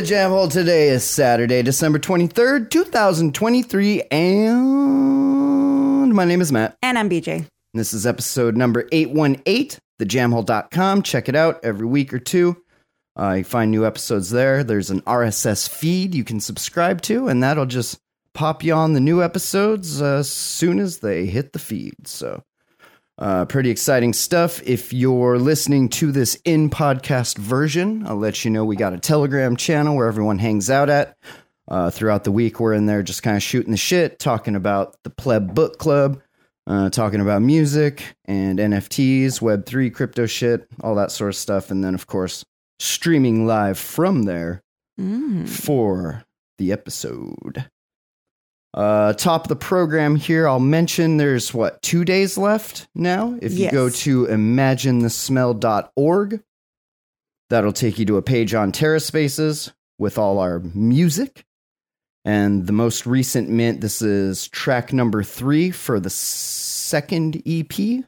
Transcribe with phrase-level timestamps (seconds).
[0.00, 0.48] The Jam Hole.
[0.48, 6.74] Today is Saturday, December 23rd, 2023, and my name is Matt.
[6.80, 7.44] And I'm BJ.
[7.74, 11.02] This is episode number 818, thejamhole.com.
[11.02, 12.62] Check it out every week or two.
[13.18, 14.64] Uh, you find new episodes there.
[14.64, 17.98] There's an RSS feed you can subscribe to, and that'll just
[18.32, 22.08] pop you on the new episodes uh, as soon as they hit the feed.
[22.08, 22.42] So,
[23.20, 24.62] uh, pretty exciting stuff.
[24.64, 28.98] If you're listening to this in podcast version, I'll let you know we got a
[28.98, 31.16] Telegram channel where everyone hangs out at.
[31.68, 34.96] Uh, throughout the week, we're in there just kind of shooting the shit, talking about
[35.04, 36.20] the Pleb Book Club,
[36.66, 41.70] uh, talking about music and NFTs, Web3, crypto shit, all that sort of stuff.
[41.70, 42.44] And then, of course,
[42.80, 44.62] streaming live from there
[45.00, 45.48] Mm.
[45.48, 46.24] for
[46.58, 47.66] the episode.
[48.72, 53.36] Uh, top of the program here, I'll mention there's what, two days left now?
[53.42, 53.72] If you Yes.
[53.72, 56.42] go to imaginethesmell.org,
[57.48, 61.44] that'll take you to a page on Terra Spaces with all our music.
[62.24, 68.04] And the most recent mint, this is track number three for the second EP.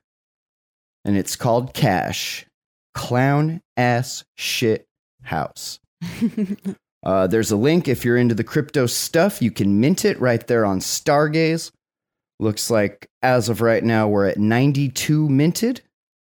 [1.05, 2.47] And it's called Cash
[2.95, 4.87] Clown Ass Shit
[5.23, 5.81] House.
[7.03, 9.43] Uh, there's a link if you're into the crypto stuff.
[9.43, 11.73] You can mint it right there on Stargaze.
[12.39, 15.81] Looks like as of right now we're at 92 minted,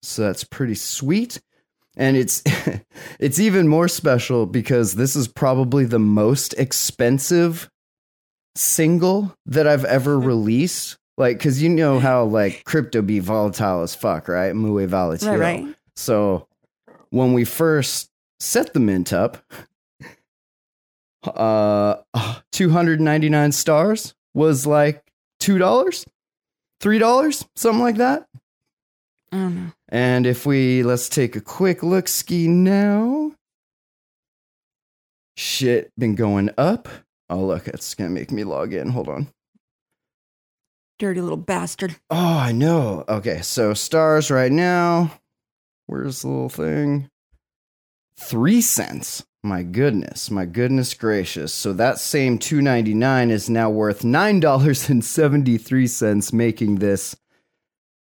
[0.01, 1.39] so that's pretty sweet.
[1.97, 2.43] And it's
[3.19, 7.69] it's even more special because this is probably the most expensive
[8.55, 10.97] single that I've ever released.
[11.17, 14.55] Like, cause you know how like crypto be volatile as fuck, right?
[14.55, 15.29] Muy volatile.
[15.29, 15.75] Right, right.
[15.95, 16.47] So
[17.09, 18.09] when we first
[18.39, 19.37] set the mint up,
[21.23, 21.97] uh
[22.51, 25.03] 299 stars was like
[25.41, 26.05] $2,
[26.81, 28.27] $3, something like that.
[29.31, 29.71] I don't know.
[29.89, 33.33] And if we let's take a quick look ski now.
[35.37, 36.89] Shit been going up.
[37.29, 38.89] Oh look, it's gonna make me log in.
[38.89, 39.27] Hold on.
[40.99, 41.95] Dirty little bastard.
[42.09, 43.05] Oh, I know.
[43.09, 45.19] Okay, so stars right now.
[45.87, 47.09] Where's the little thing?
[48.15, 49.25] Three cents.
[49.43, 51.51] My goodness, my goodness gracious.
[51.51, 56.31] So that same two ninety nine is now worth nine dollars and seventy three cents,
[56.31, 57.15] making this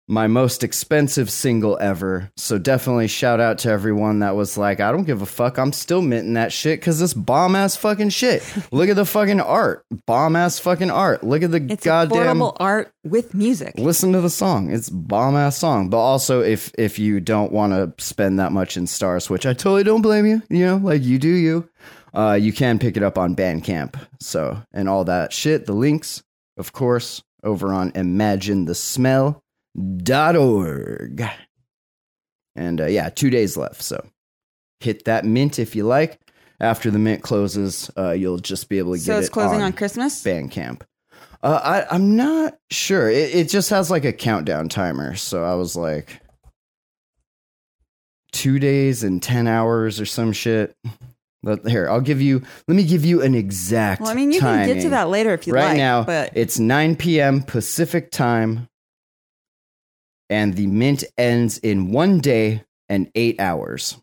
[0.08, 2.32] my most expensive single ever.
[2.38, 5.58] So definitely shout out to everyone that was like, I don't give a fuck.
[5.58, 8.44] I'm still minting that shit because this bomb ass fucking shit.
[8.72, 9.84] Look at the fucking art.
[10.06, 11.24] Bomb ass fucking art.
[11.24, 13.74] Look at the It's goddamn art with music.
[13.78, 14.72] listen to the song.
[14.72, 15.90] It's bomb ass song.
[15.90, 19.54] But also if if you don't want to spend that much in stars, which I
[19.54, 21.68] totally don't blame you, you know, like you do you,
[22.14, 23.96] uh, you can pick it up on Bandcamp.
[24.20, 25.66] So and all that shit.
[25.66, 26.22] The links,
[26.58, 27.92] of course, over on
[29.76, 31.30] imaginethesmell.org.
[32.56, 33.82] And uh, yeah, two days left.
[33.82, 34.06] So
[34.80, 36.20] hit that mint if you like.
[36.62, 39.60] After the mint closes, uh, you'll just be able to get So it's it closing
[39.60, 40.24] on on Christmas?
[40.24, 40.84] Bandcamp.
[41.44, 43.10] Uh, I, I'm not sure.
[43.10, 45.16] It, it just has like a countdown timer.
[45.16, 46.22] So I was like,
[48.32, 50.76] two days and 10 hours or some shit.
[51.44, 54.40] But here, I'll give you, let me give you an exact Well, I mean, you
[54.40, 55.70] can get to that later if you right like.
[55.72, 57.44] Right now, but it's 9 p.m.
[57.44, 58.68] Pacific time,
[60.30, 63.98] and the mint ends in one day and eight hours.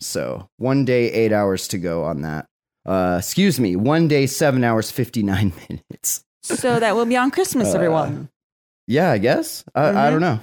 [0.00, 2.46] So one day, eight hours to go on that.
[2.84, 6.24] Uh, excuse me, one day, seven hours, 59 minutes.
[6.42, 8.28] so that will be on Christmas, Uh, everyone.
[8.86, 9.64] Yeah, I guess.
[9.74, 10.10] I, I Mhm.
[10.10, 10.40] don't know.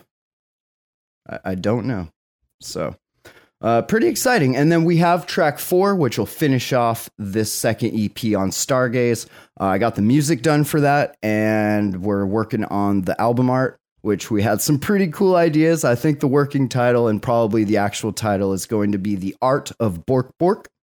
[1.29, 2.07] I, I don't know.
[2.61, 2.95] So,
[3.61, 4.55] uh, pretty exciting.
[4.57, 9.27] And then we have track four, which will finish off this second EP on Stargaze.
[9.59, 13.79] Uh, I got the music done for that, and we're working on the album art,
[14.03, 15.83] which we had some pretty cool ideas.
[15.83, 19.35] I think the working title and probably the actual title is going to be The
[19.41, 20.67] Art of Bork Bork.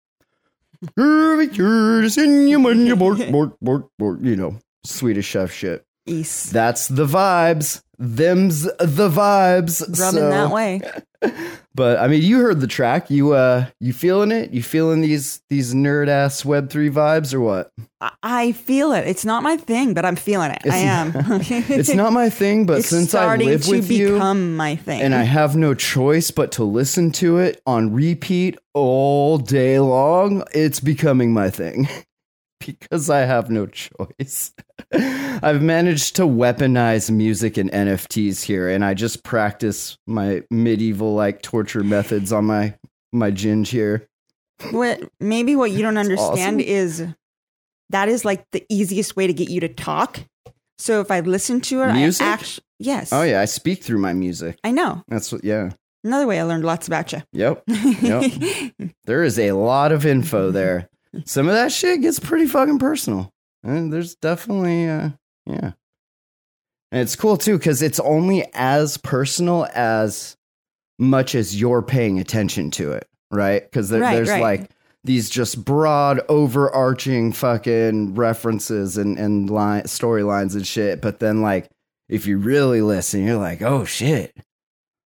[4.23, 5.83] You know, Swedish chef shit.
[6.07, 6.51] East.
[6.53, 7.81] That's the vibes.
[7.99, 9.81] Them's the vibes.
[9.81, 10.81] Rubbing So- that way.
[11.73, 13.11] But I mean, you heard the track.
[13.11, 14.51] You uh, you feeling it?
[14.51, 17.71] You feeling these these nerd ass Web three vibes or what?
[18.23, 19.07] I- feel it.
[19.07, 20.61] It's not my thing, but I'm feeling it.
[20.65, 21.11] I am.
[21.41, 25.01] It's not my thing, but It's since I live to with you become my thing.
[25.01, 30.43] and I have no choice but to listen to it on repeat all day long,
[30.53, 31.87] it's becoming my thing.
[32.67, 34.53] Because I have no choice.
[34.93, 41.41] I've managed to weaponize music and NFTs here, and I just practice my medieval like
[41.41, 42.75] torture methods on my
[43.11, 44.07] my ginge here.
[44.71, 46.69] what maybe what you don't understand awesome.
[46.69, 47.07] is
[47.89, 50.19] that is like the easiest way to get you to talk.
[50.79, 52.25] So if I listen to it, Music?
[52.25, 53.11] I actually yes.
[53.11, 54.59] Oh yeah, I speak through my music.
[54.63, 55.03] I know.
[55.07, 55.43] That's what.
[55.43, 55.71] Yeah.
[56.03, 57.21] Another way I learned lots about you.
[57.33, 57.63] Yep.
[57.67, 58.31] Yep.
[59.05, 60.87] there is a lot of info there.
[61.25, 63.31] Some of that shit gets pretty fucking personal.
[63.63, 65.09] And there's definitely, uh,
[65.45, 65.71] yeah.
[66.91, 70.37] And it's cool too because it's only as personal as
[70.99, 73.61] much as you're paying attention to it, right?
[73.61, 74.41] Because there, Right, there's right.
[74.41, 74.71] like
[75.03, 81.01] these just broad, overarching fucking references and and line storylines and shit.
[81.01, 81.69] But then, like,
[82.09, 84.35] if you really listen, you're like, oh shit,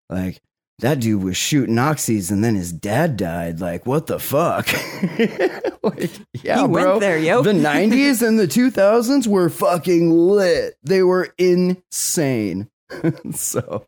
[0.09, 0.41] like
[0.81, 3.61] that dude was shooting oxys and then his dad died.
[3.61, 4.67] Like, what the fuck?
[5.83, 6.11] like,
[6.43, 6.99] yeah, He bro.
[6.99, 7.43] there, yo.
[7.43, 10.77] The 90s and the 2000s were fucking lit.
[10.83, 12.69] They were insane.
[13.33, 13.87] so,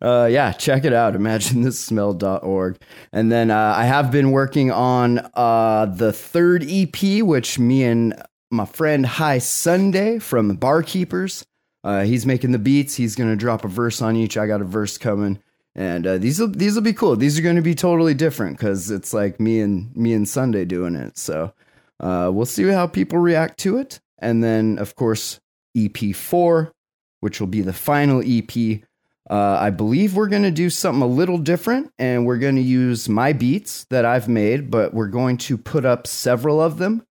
[0.00, 1.14] uh, yeah, check it out.
[1.14, 2.80] ImagineThisSmell.org.
[3.12, 8.14] And then uh, I have been working on uh, the third EP, which me and
[8.50, 11.44] my friend High Sunday from Barkeepers.
[11.84, 12.94] Uh, he's making the beats.
[12.94, 14.36] He's gonna drop a verse on each.
[14.36, 15.38] I got a verse coming,
[15.80, 17.16] and uh, these will these will be cool.
[17.16, 20.94] These are gonna be totally different because it's like me and me and Sunday doing
[20.94, 21.16] it.
[21.16, 21.54] So
[21.98, 25.40] uh, we'll see how people react to it, and then of course
[25.74, 26.72] EP four,
[27.20, 28.82] which will be the final EP.
[29.30, 32.62] Uh, I believe we're going to do something a little different and we're going to
[32.62, 37.04] use my beats that I've made, but we're going to put up several of them.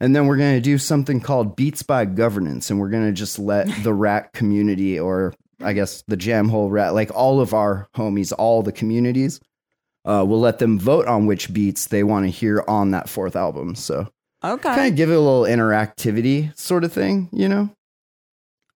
[0.00, 2.70] And then we're going to do something called Beats by Governance.
[2.70, 6.70] And we're going to just let the rat community, or I guess the jam hole
[6.70, 9.40] rat, like all of our homies, all the communities,
[10.04, 13.36] uh, we'll let them vote on which beats they want to hear on that fourth
[13.36, 13.74] album.
[13.74, 14.08] So
[14.42, 14.74] Okay.
[14.74, 17.68] kind of give it a little interactivity sort of thing, you know?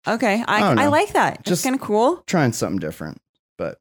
[0.08, 0.44] Okay.
[0.48, 1.38] I, I I, like that.
[1.38, 2.24] Just Just- kind of cool.
[2.28, 3.20] trying something different.
[3.58, 3.78] But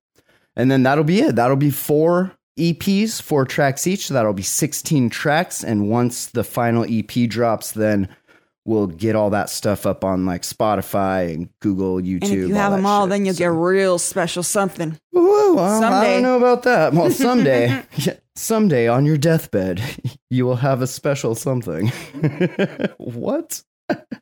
[0.54, 1.34] and then that'll be it.
[1.37, 4.08] That'll be four EPs, four tracks each.
[4.10, 5.64] That'll be 16 tracks.
[5.64, 8.08] And once the final EP drops, then
[8.64, 12.23] we'll get all that stuff up on like Spotify and Google, YouTube.
[12.23, 13.11] And if you have them all, shit.
[13.11, 14.99] then you'll So- get a real special something.
[15.17, 16.93] Ooh, well, I don't know about that.
[16.94, 17.82] Well, someday,
[18.37, 19.82] someday on your deathbed,
[20.31, 21.88] you will have a special something.
[22.99, 23.62] what?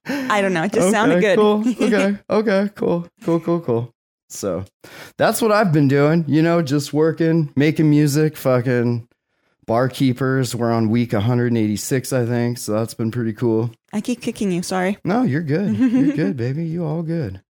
[0.07, 0.65] I don't know.
[0.65, 1.39] It just sounded good.
[1.39, 1.65] Cool.
[1.81, 2.19] Okay.
[2.29, 2.71] Okay.
[2.75, 3.07] Cool.
[3.23, 3.41] Cool.
[3.41, 3.61] Cool.
[3.61, 3.95] Cool.
[4.29, 4.65] So
[5.19, 6.25] that's what I've been doing.
[6.27, 9.07] You know, just working, making music, fucking
[9.67, 10.55] barkeepers.
[10.55, 12.59] We're on week 186, I think.
[12.59, 13.71] So that's been pretty cool.
[13.93, 14.63] I keep kicking you.
[14.63, 14.99] Sorry.
[15.05, 15.77] No, you're good.
[15.77, 16.65] You're good, baby.
[16.65, 17.43] You all good.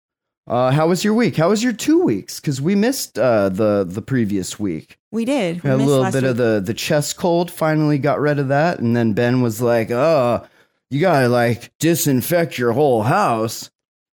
[0.47, 1.35] Uh, how was your week?
[1.35, 2.39] How was your two weeks?
[2.39, 4.97] Because we missed uh, the the previous week.
[5.11, 5.63] We did.
[5.63, 7.51] We a little bit of the the chest cold.
[7.51, 10.47] Finally got rid of that, and then Ben was like, "Oh,
[10.89, 13.69] you gotta like disinfect your whole house."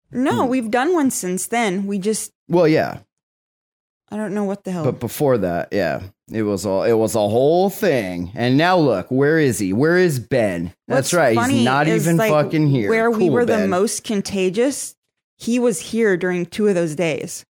[0.10, 1.86] No, we've done one since then.
[1.86, 3.00] We just Well, yeah,
[4.12, 4.84] I don't know what the hell.
[4.84, 8.32] but before that, yeah, it was all it was a whole thing.
[8.36, 9.72] And now look, where is he?
[9.74, 10.74] Where is Ben?
[10.88, 11.50] That's What's right.
[11.50, 12.90] He's not even like, fucking here.
[12.90, 14.96] Where we Cool, were the most contagious,
[15.38, 17.46] he was here during two of those days.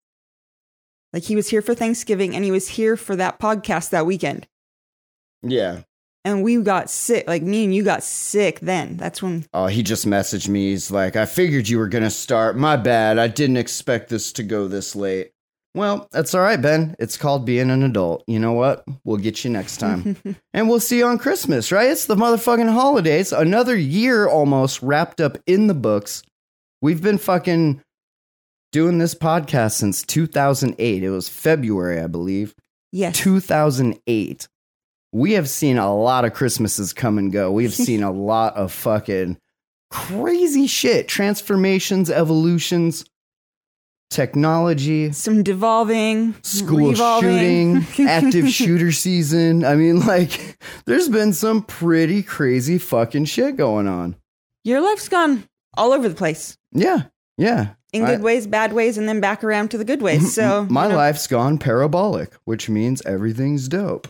[1.13, 4.47] Like he was here for Thanksgiving and he was here for that podcast that weekend.
[5.41, 5.81] Yeah.
[6.23, 7.27] And we got sick.
[7.27, 8.95] Like me and you got sick then.
[8.97, 10.69] That's when Oh, he just messaged me.
[10.69, 12.55] He's like, I figured you were going to start.
[12.55, 13.17] My bad.
[13.17, 15.31] I didn't expect this to go this late.
[15.73, 16.95] Well, that's all right, Ben.
[16.99, 18.23] It's called being an adult.
[18.27, 18.83] You know what?
[19.05, 20.17] We'll get you next time.
[20.53, 21.89] and we'll see you on Christmas, right?
[21.89, 23.31] It's the motherfucking holidays.
[23.31, 26.23] Another year almost wrapped up in the books.
[26.81, 27.81] We've been fucking
[28.73, 31.03] doing this podcast since 2008.
[31.03, 32.53] It was February, I believe.
[32.91, 33.17] yes.
[33.17, 34.47] 2008.
[35.13, 37.51] We have seen a lot of Christmases come and go.
[37.51, 39.37] We have seen a lot of fucking
[39.89, 43.05] crazy shit, transformations, evolutions,
[44.11, 47.81] technology, Some devolving, school revolving.
[47.81, 49.65] shooting, active shooter season.
[49.65, 54.15] I mean, like, there's been some pretty crazy fucking shit going on.
[54.63, 56.57] Your life's gone all over the place.
[56.71, 57.03] Yeah,
[57.37, 57.69] yeah.
[57.93, 60.33] In I- good ways, bad ways, and then back around to the good ways.
[60.35, 64.07] So my you know, life's gone parabolic, which means everything's dope.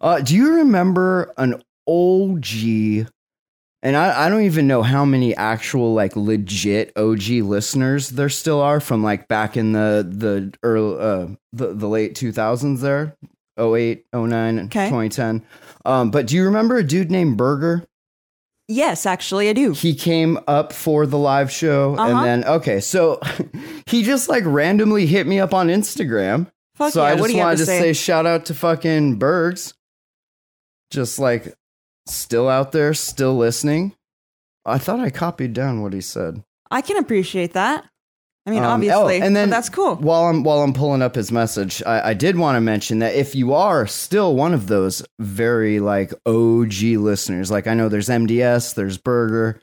[0.00, 3.08] uh, do you remember an OG
[3.82, 8.60] And I, I don't even know how many actual like legit OG listeners there still
[8.60, 13.16] are from like back in the the early uh the, the late 2000s there
[13.58, 14.86] 08 09 Okay.
[14.86, 15.44] 2010
[15.84, 17.84] um but do you remember a dude named Burger
[18.70, 19.72] Yes, actually, I do.
[19.72, 22.02] he came up for the live show Uh-huh.
[22.16, 23.20] and then okay so
[23.86, 27.28] he just like randomly hit me up on Instagram Fuck so yeah, I what just
[27.28, 27.80] do you have wanted to to say?
[27.80, 29.74] say shout out to fucking Bergs.
[30.90, 31.54] Just like
[32.08, 33.94] still out there, still listening.
[34.64, 36.42] I thought I copied down what he said.
[36.70, 37.84] I can appreciate that.
[38.46, 39.96] I mean, Um, obviously, oh, and then that's cool.
[39.96, 43.14] While I'm while I'm pulling up his message, I, I did want to mention that
[43.14, 48.08] if you are still one of those very like OG listeners, like I know there's
[48.08, 49.60] MDS, there's Burger.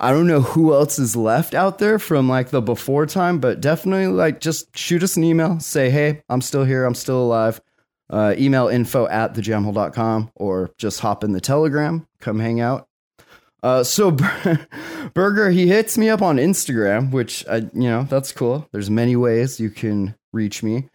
[0.00, 3.60] I don't know who else is left out there from like the before time, but
[3.60, 7.60] definitely like just shoot us an email, say, hey, I'm still here, I'm still alive.
[8.10, 12.86] Uh, email info at thejamhole.com or just hop in the telegram, come hang out.
[13.62, 14.66] Uh, so Bur-
[15.14, 18.68] Burger, he hits me up on Instagram, which I, you know, that's cool.
[18.72, 20.90] There's many ways you can reach me.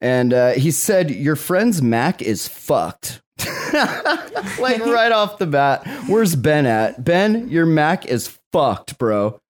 [0.00, 3.22] And uh, he said, Your friend's Mac is fucked.
[3.72, 5.86] like right off the bat.
[6.06, 7.02] Where's Ben at?
[7.02, 9.40] Ben, your Mac is fucked, bro.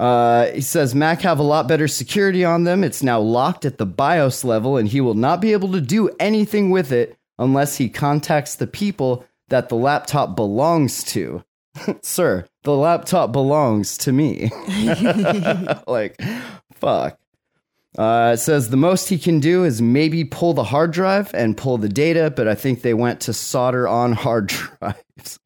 [0.00, 2.82] Uh, he says Mac have a lot better security on them.
[2.82, 6.08] It's now locked at the BIOS level, and he will not be able to do
[6.18, 11.44] anything with it unless he contacts the people that the laptop belongs to.
[12.00, 14.50] Sir, the laptop belongs to me.
[15.86, 16.18] like,
[16.72, 17.18] fuck.
[17.98, 21.58] Uh, it says the most he can do is maybe pull the hard drive and
[21.58, 25.38] pull the data, but I think they went to solder on hard drives.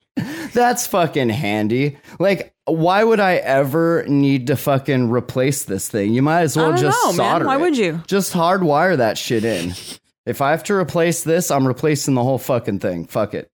[0.55, 1.99] That's fucking handy.
[2.19, 6.15] Like, why would I ever need to fucking replace this thing?
[6.15, 7.45] You might as well don't just know, man.
[7.45, 7.61] Why it.
[7.61, 8.01] would you?
[8.07, 9.75] Just hardwire that shit in.
[10.27, 13.05] if I have to replace this, I'm replacing the whole fucking thing.
[13.07, 13.51] Fuck it.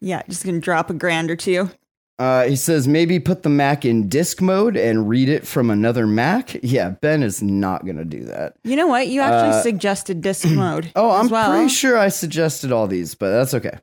[0.00, 1.70] Yeah, just gonna drop a grand or two.
[2.18, 6.06] Uh, he says maybe put the Mac in disk mode and read it from another
[6.06, 6.56] Mac.
[6.62, 8.56] Yeah, Ben is not gonna do that.
[8.64, 9.06] You know what?
[9.08, 10.86] You actually suggested disc mode.
[10.86, 11.52] Uh, Oh, I'm well.
[11.52, 13.78] pretty sure I suggested all these, but that's okay.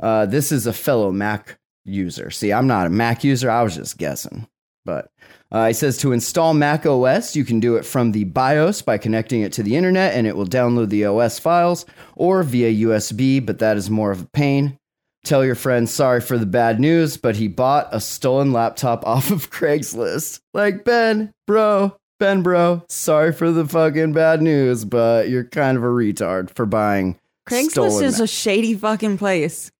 [0.00, 2.30] Uh, this is a fellow Mac user.
[2.30, 3.50] See, I'm not a Mac user.
[3.50, 4.46] I was just guessing.
[4.84, 5.10] But
[5.50, 8.98] uh, he says to install Mac OS, you can do it from the BIOS by
[8.98, 11.86] connecting it to the internet and it will download the OS files
[12.16, 14.78] or via USB, but that is more of a pain.
[15.24, 19.30] Tell your friend sorry for the bad news, but he bought a stolen laptop off
[19.30, 20.40] of Craigslist.
[20.52, 25.82] Like, Ben, bro, Ben, bro, sorry for the fucking bad news, but you're kind of
[25.82, 29.70] a retard for buying Craigslist is a shady fucking place.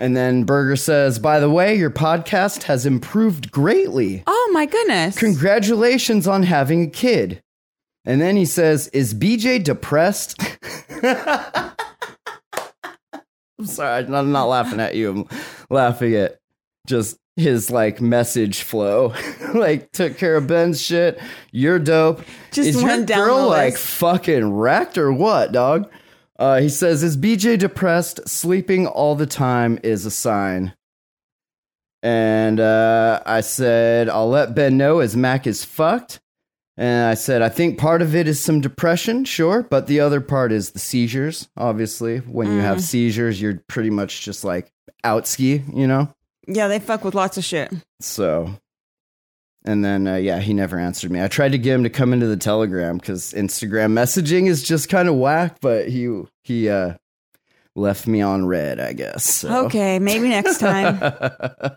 [0.00, 4.24] And then Berger says, by the way, your podcast has improved greatly.
[4.26, 5.18] Oh my goodness.
[5.18, 7.40] Congratulations on having a kid.
[8.04, 10.40] And then he says, is BJ depressed?
[13.58, 15.10] I'm sorry, I'm not laughing at you.
[15.10, 15.28] I'm
[15.70, 16.38] laughing at
[16.86, 19.14] just his like message flow.
[19.54, 21.20] like took care of Ben's shit.
[21.52, 22.22] You're dope.
[22.50, 25.90] Just is went your down girl the like fucking wrecked or what, dog?
[26.38, 28.28] Uh, he says, "Is BJ depressed?
[28.28, 30.74] Sleeping all the time is a sign."
[32.02, 36.20] And uh, I said, "I'll let Ben know as Mac is fucked."
[36.76, 40.20] And I said, "I think part of it is some depression, sure, but the other
[40.20, 41.48] part is the seizures.
[41.56, 42.62] Obviously, when you Mm.
[42.62, 44.72] have seizures, you're pretty much just like
[45.04, 46.08] out ski, you know."
[46.46, 47.72] yeah, they fuck with lots of shit.
[48.00, 48.50] So,
[49.64, 51.22] and then uh, yeah, he never answered me.
[51.22, 54.88] I tried to get him to come into the Telegram because Instagram messaging is just
[54.88, 56.94] kind of whack, but he he uh,
[57.74, 59.24] left me on red, I guess.
[59.24, 59.66] so.
[59.66, 61.00] Okay, maybe next time.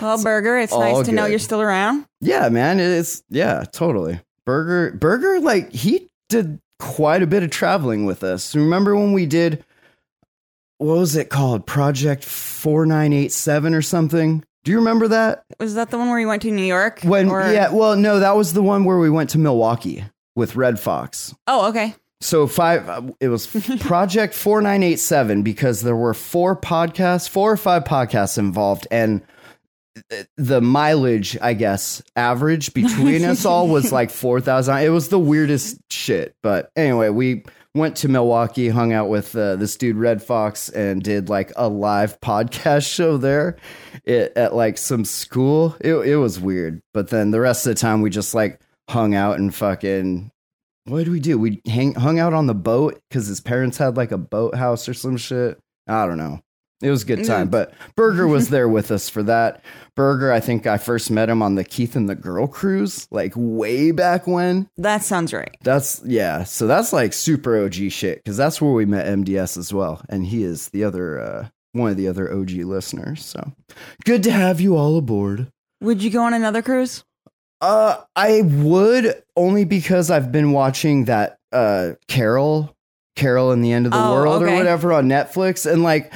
[0.00, 2.04] Well, Burger, it's nice to know you're still around.
[2.20, 4.20] yeah, man, it's yeah, totally.
[4.44, 8.54] Burger, Burger, like he did quite a bit of traveling with us.
[8.54, 9.64] Remember when we did
[10.78, 14.44] what was it called, Project Four Nine Eight Seven or something?
[14.64, 15.44] Do you remember that?
[15.60, 17.00] Was that the one where you went to New York?
[17.02, 20.04] When Or- yeah, well, no, that was the one where we went to Milwaukee
[20.34, 21.34] with Red Fox.
[21.46, 21.94] Oh, okay.
[22.20, 23.46] So five, uh, it was
[23.80, 28.86] Project Four Nine Eight Seven because there were four podcasts, four or five podcasts involved,
[28.90, 29.20] and
[30.36, 34.78] the mileage, I guess, average between us all was like four thousand.
[34.78, 36.34] It was the weirdest shit.
[36.42, 37.44] But anyway, we
[37.74, 41.68] went to Milwaukee, hung out with uh, this dude Red Fox, and did like a
[41.68, 43.56] live podcast show there
[44.04, 45.76] it, at like some school.
[45.80, 49.14] It it was weird, but then the rest of the time we just like hung
[49.14, 50.30] out and fucking
[50.86, 51.38] what did we do?
[51.38, 54.94] We hang, hung out on the boat because his parents had like a boathouse or
[54.94, 55.58] some shit.
[55.86, 56.40] I don't know.
[56.84, 59.62] It was a good time, but Berger was there with us for that.
[59.96, 63.32] Berger, I think I first met him on the Keith and the Girl cruise, like
[63.34, 64.68] way back when.
[64.76, 65.56] That sounds right.
[65.62, 66.44] That's yeah.
[66.44, 70.26] So that's like super OG shit because that's where we met MDS as well, and
[70.26, 73.24] he is the other uh, one of the other OG listeners.
[73.24, 73.52] So
[74.04, 75.50] good to have you all aboard.
[75.80, 77.02] Would you go on another cruise?
[77.60, 82.76] Uh, I would only because I've been watching that uh Carol,
[83.16, 84.52] Carol and the End of the Oh, World okay.
[84.54, 86.12] or whatever on Netflix, and like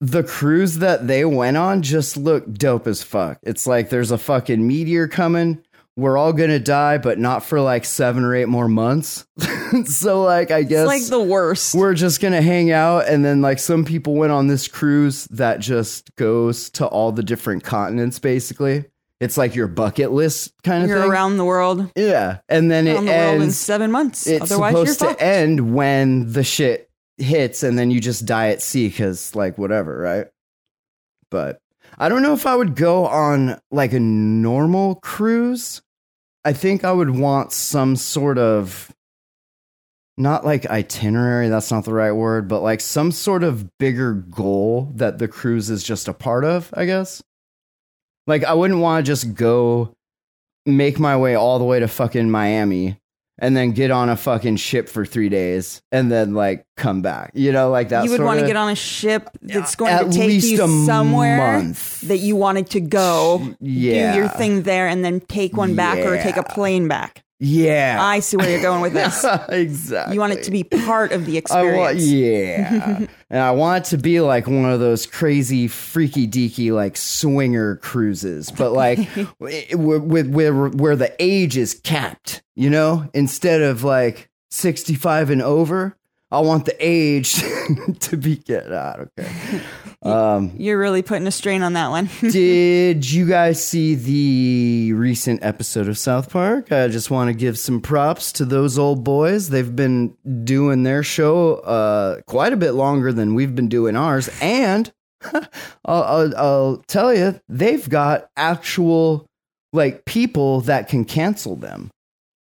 [0.00, 3.38] the cruise that they went on just looked dope as fuck.
[3.42, 5.62] It's like there's a fucking meteor coming.
[5.96, 9.26] We're all gonna die, but not for like seven or eight more months.
[9.84, 11.74] so like I guess It's like the worst.
[11.74, 15.60] we're just gonna hang out and then like some people went on this cruise that
[15.60, 18.84] just goes to all the different continents basically
[19.20, 22.86] it's like your bucket list kind of You're thing around the world, yeah and then
[22.88, 24.26] it around the world in ends seven months.
[24.26, 26.89] it's Otherwise, you're supposed to end when the shit
[27.20, 30.26] hits and then you just die at sea because like whatever right?
[31.30, 31.58] But
[31.98, 35.82] i don't know if i would go on like a normal cruise.
[36.44, 38.92] I think i would want some sort of
[40.16, 44.92] not like itinerary that's not the right word but like some sort of bigger goal
[44.94, 47.22] that the cruise is just a part of i guess.
[48.26, 49.94] Like i wouldn't want to just go
[50.66, 52.99] make my way all the way to fucking miami
[53.40, 57.32] and then get on a fucking ship for three days and then like come back
[57.34, 60.16] you know like that you would want to get on a ship that's going to
[60.16, 62.00] take least you a somewhere month.
[62.02, 65.98] that you wanted to go, yeah do your thing there, and then take one back
[65.98, 67.19] or take a plane back.
[67.40, 69.24] Yeah I see where you're going with this.
[69.48, 72.06] exactly You want it to be part of the I want, experience.
[72.10, 76.96] yeah, and I want it to be like one of those crazy, freaky deaky, like
[76.96, 79.00] swinger cruises, but like
[79.40, 85.30] with, with where where the age is capped, you know, instead of like sixty five
[85.30, 85.96] and over.
[86.32, 87.42] I want the age
[88.02, 89.10] to be get out.
[89.18, 89.60] Okay.
[90.02, 92.08] Um, You're really putting a strain on that one.
[92.20, 96.72] did you guys see the recent episode of South Park?
[96.72, 99.50] I just want to give some props to those old boys.
[99.50, 104.30] They've been doing their show uh, quite a bit longer than we've been doing ours,
[104.40, 104.90] and
[105.34, 105.42] I'll,
[105.84, 109.26] I'll, I'll tell you, they've got actual
[109.72, 111.90] like people that can cancel them.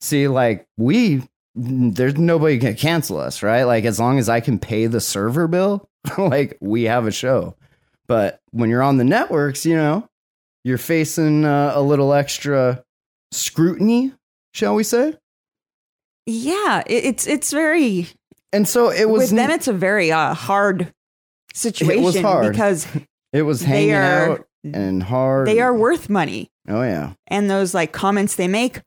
[0.02, 1.22] See, like we,
[1.56, 3.64] there's nobody can cancel us, right?
[3.64, 7.56] Like as long as I can pay the server bill, like we have a show.
[8.08, 10.08] But when you're on the networks, you know,
[10.64, 12.84] you're facing uh, a little extra
[13.32, 14.14] scrutiny,
[14.54, 15.16] shall we say?
[16.26, 18.08] yeah, it, it's it's very
[18.54, 19.24] And so it was.
[19.32, 19.50] with them.
[19.52, 20.94] It's a very uh, hard
[21.54, 22.52] situation hard.
[22.52, 22.88] because
[23.34, 25.48] it was hanging are- out and hard.
[25.48, 28.80] they are worth money, Oh yeah, and those like comments they make,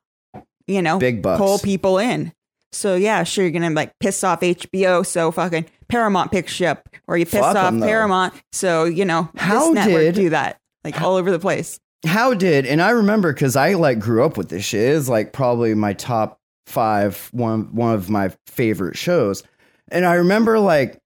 [0.67, 1.38] you know, big bucks.
[1.38, 2.33] pull people in.
[2.77, 6.89] So yeah, sure, you're gonna like piss off HBO, so fucking Paramount picks you up,
[7.09, 7.87] or you piss Fuck 'em, off though.
[7.87, 11.79] Paramount, so you know How this network did- do that like all over the place.
[12.07, 14.81] How did and I remember because I like grew up with this shit.
[14.83, 19.43] It is like probably my top five one one of my favorite shows.
[19.91, 20.99] And I remember like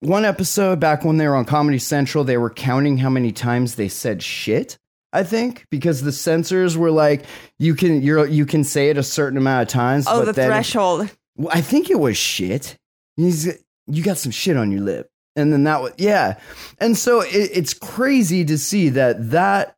[0.00, 3.74] one episode back when they were on Comedy Central, they were counting how many times
[3.74, 4.78] they said shit.
[5.16, 7.24] I think because the censors were like,
[7.58, 10.04] you can you're you can say it a certain amount of times.
[10.06, 11.10] Oh, the threshold.
[11.36, 12.76] Well, I think it was shit.
[13.16, 13.46] He's
[13.86, 16.38] you got some shit on your lip, and then that was yeah,
[16.80, 19.74] and so it, it's crazy to see that that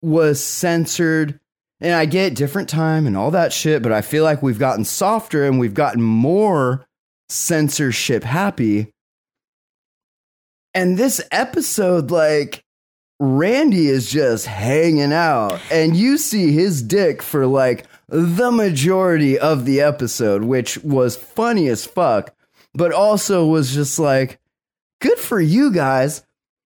[0.00, 1.38] was censored.
[1.78, 4.86] And I get different time and all that shit, but I feel like we've gotten
[4.86, 6.86] softer and we've gotten more
[7.28, 8.90] censorship happy.
[10.72, 12.64] And this episode, like,
[13.18, 19.64] Randy is just hanging out, and you see his dick for like the majority of
[19.64, 22.34] the episode, which was funny as fuck,
[22.74, 24.38] but also was just like,
[25.00, 26.22] good for you guys.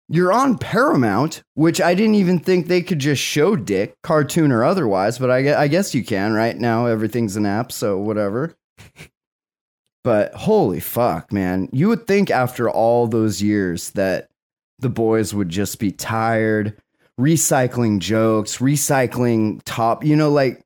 [0.09, 4.65] You're on Paramount, which I didn't even think they could just show dick, cartoon or
[4.65, 6.87] otherwise, but I, I guess you can right now.
[6.87, 8.57] Everything's an app, so whatever.
[10.03, 11.69] But holy fuck, man.
[11.73, 14.30] You would think after all those years that
[14.81, 16.77] the boys would just be tired,
[17.21, 20.63] recycling jokes, recycling top, you know, like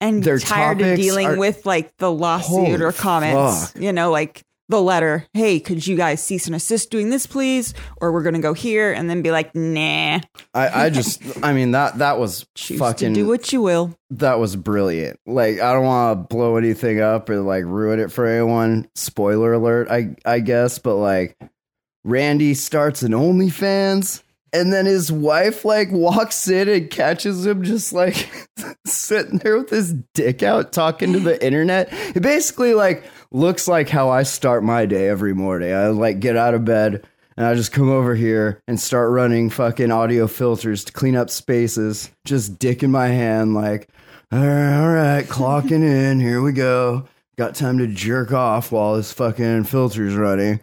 [0.00, 3.72] and Their tired of dealing are- with like the lawsuit or comments.
[3.72, 3.82] fuck.
[3.82, 7.72] You know, like the letter, hey, could you guys cease and assist doing this, please?
[8.00, 10.20] Or we're gonna go here and then be like, nah,
[10.52, 13.96] I, I just I mean that that was choose fucking do what you will.
[14.10, 15.18] that was brilliant.
[15.26, 18.88] Like I don't want to blow anything up or like ruin it for anyone.
[18.94, 21.36] Spoiler alert, I I guess, but like
[22.06, 27.92] Randy starts an OnlyFans and then his wife like walks in and catches him just
[27.92, 28.30] like
[28.86, 31.88] sitting there with his dick out talking to the internet.
[32.14, 35.74] It basically like looks like how I start my day every morning.
[35.74, 37.04] I like get out of bed
[37.36, 41.28] and I just come over here and start running fucking audio filters to clean up
[41.28, 43.88] spaces, just dick in my hand, like,
[44.30, 47.08] all right, all right, clocking in, here we go.
[47.36, 50.60] Got time to jerk off while this fucking filter's running.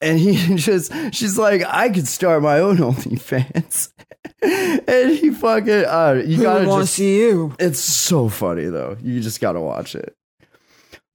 [0.00, 3.92] And he just she's like, I could start my own OnlyFans.
[4.42, 7.54] and he fucking uh you gotta want to see you?
[7.58, 8.96] it's so funny though.
[9.02, 10.14] You just gotta watch it.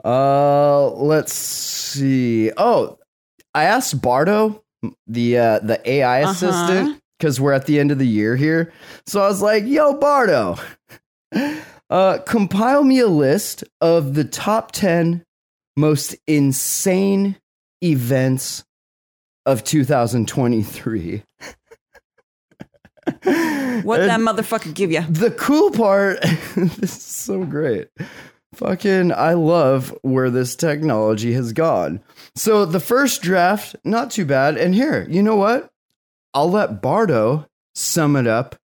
[0.03, 2.51] Uh let's see.
[2.57, 2.97] Oh,
[3.53, 4.63] I asked Bardo,
[5.07, 6.31] the uh the AI Uh-huh.
[6.31, 8.71] assistant, because we're at the end of the year here.
[9.05, 10.55] So I was like, yo, Bardo,
[11.89, 15.23] uh compile me a list of the top 10
[15.75, 17.37] most insane
[17.83, 18.63] events
[19.45, 21.23] of 2023.
[23.83, 25.01] What that motherfucker give you?
[25.01, 26.21] The cool part,
[26.55, 27.87] this is so great.
[28.55, 32.01] Fucking, I love where this technology has gone.
[32.35, 34.57] So the first draft, not too bad.
[34.57, 35.69] And here, you know what?
[36.33, 38.55] I'll let Bardo sum it up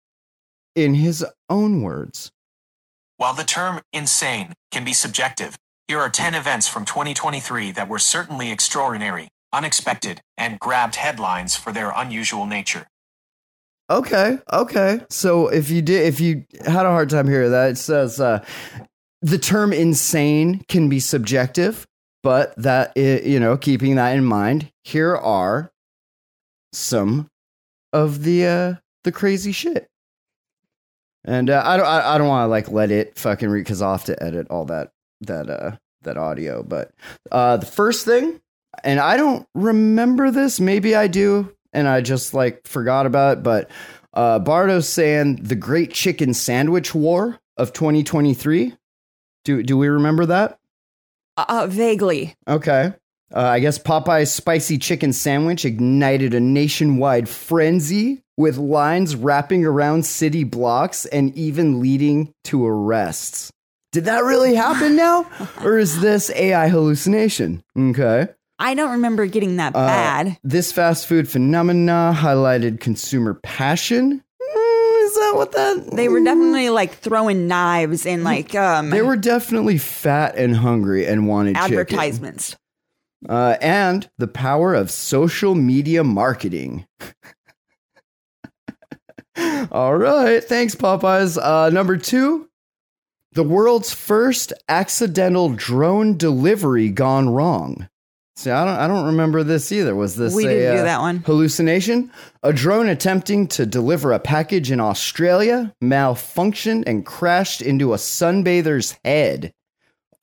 [0.75, 2.33] in his own words.
[3.17, 5.57] While the term insane can be subjective,
[5.87, 11.73] here are 10 events from 2023 that were certainly extraordinary, unexpected, and grabbed headlines for
[11.73, 12.87] their unusual nature.
[13.91, 15.01] Okay, okay.
[15.11, 18.45] So if you did, if you had a hard time hearing that, it says uh,
[19.23, 21.87] the term insane can be subjective,
[22.23, 25.71] but that i- you know, keeping that in mind, here are
[26.73, 27.29] some
[27.93, 29.87] of the uh, the crazy shit.
[31.27, 33.81] And uh, I don't, I, I don't want to like let it fucking read because
[33.83, 36.63] I'll have to edit all that that uh that audio.
[36.63, 36.91] But
[37.33, 38.41] uh, the first thing,
[38.83, 40.61] and I don't remember this.
[40.61, 43.43] Maybe I do, and I just like forgot about it.
[43.43, 43.71] But
[44.13, 48.75] uh, Bardo's saying the Great Chicken Sandwich War of 2023.
[49.45, 50.59] Do do we remember that?
[51.37, 52.35] Uh, uh, vaguely.
[52.49, 52.95] Okay.
[53.35, 60.07] Uh, I guess Popeye's spicy chicken sandwich ignited a nationwide frenzy with lines wrapping around
[60.07, 63.51] city blocks and even leading to arrests.
[63.93, 65.27] Did that really happen now?
[65.65, 67.63] or is this AI hallucination?
[67.77, 68.29] Okay.
[68.59, 70.39] I don't remember getting that Uh, bad.
[70.45, 74.23] This fast food phenomena highlighted consumer passion.
[74.41, 75.91] Mm, is that what that?
[75.97, 81.07] They were definitely like throwing knives and like um They were definitely fat and hungry
[81.07, 81.73] and wanted chicken.
[81.79, 82.57] advertisements.
[83.29, 86.87] Uh, and the power of social media marketing.
[89.73, 91.39] All right, thanks, Popeyes.
[91.43, 92.49] Uh, number two,
[93.33, 97.89] the world's first accidental drone delivery gone wrong.
[98.37, 99.95] See, I don't, I don't remember this either.
[99.95, 101.19] Was this We a, didn't do uh, that one.
[101.19, 102.11] hallucination?
[102.43, 108.99] A drone attempting to deliver a package in Australia malfunctioned and crashed into a sunbather's
[109.05, 109.53] head.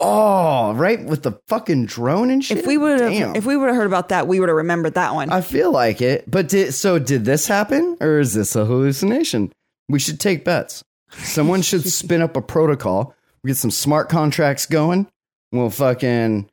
[0.03, 2.57] Oh, right with the fucking drone and shit.
[2.57, 4.95] If we would have if we would have heard about that, we would have remembered
[4.95, 5.29] that one.
[5.29, 6.29] I feel like it.
[6.29, 9.53] But did so did this happen or is this a hallucination?
[9.87, 10.83] We should take bets.
[11.11, 13.13] Someone should spin up a protocol.
[13.43, 15.07] We get some smart contracts going.
[15.51, 16.49] We'll fucking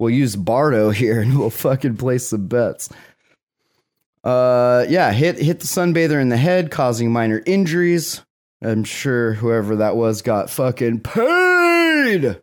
[0.00, 2.88] we'll use Bardo here and we'll fucking place some bets.
[4.24, 8.22] Uh yeah, hit hit the sunbather in the head, causing minor injuries.
[8.62, 12.42] I'm sure whoever that was got fucking paid.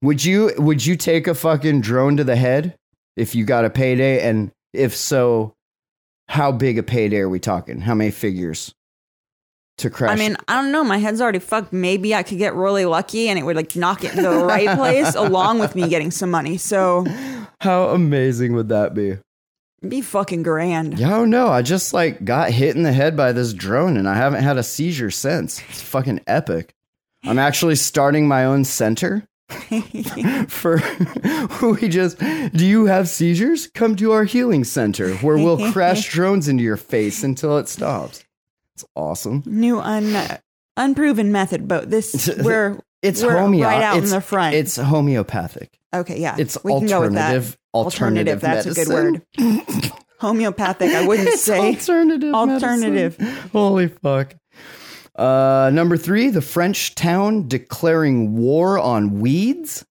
[0.00, 2.76] Would you would you take a fucking drone to the head
[3.16, 4.26] if you got a payday?
[4.26, 5.54] And if so,
[6.28, 7.80] how big a payday are we talking?
[7.80, 8.74] How many figures
[9.78, 10.10] to crash?
[10.10, 10.84] I mean, I don't know.
[10.84, 11.72] My head's already fucked.
[11.72, 14.68] Maybe I could get really lucky and it would like knock it into the right
[14.76, 16.56] place along with me getting some money.
[16.56, 17.04] So
[17.60, 19.18] how amazing would that be?
[19.86, 20.98] be fucking grand.
[20.98, 21.48] Yeah, I don't know.
[21.48, 24.56] I just like got hit in the head by this drone and I haven't had
[24.56, 25.62] a seizure since.
[25.68, 26.74] It's fucking epic.
[27.24, 29.26] I'm actually starting my own center
[30.48, 30.80] for
[31.62, 33.68] we just do you have seizures?
[33.68, 38.24] Come to our healing center where we'll crash drones into your face until it stops.
[38.78, 39.42] It's awesome.
[39.44, 40.38] New un
[40.76, 44.54] unproven method, but this we're It's we're homeo- right out it's, in the front.
[44.54, 45.76] It's homeopathic.
[45.92, 46.36] okay, yeah.
[46.38, 47.34] It's we can go with that.
[47.34, 47.58] alternative.
[47.74, 48.40] Alternative.
[48.40, 49.22] That's a good word.
[50.20, 50.92] Homeopathic.
[50.94, 52.32] I wouldn't It's say alternative.
[52.32, 53.18] alternative.
[53.18, 53.50] medicine.
[53.50, 54.36] Holy fuck.
[55.16, 59.84] Uh, number three, the French town declaring war on weeds.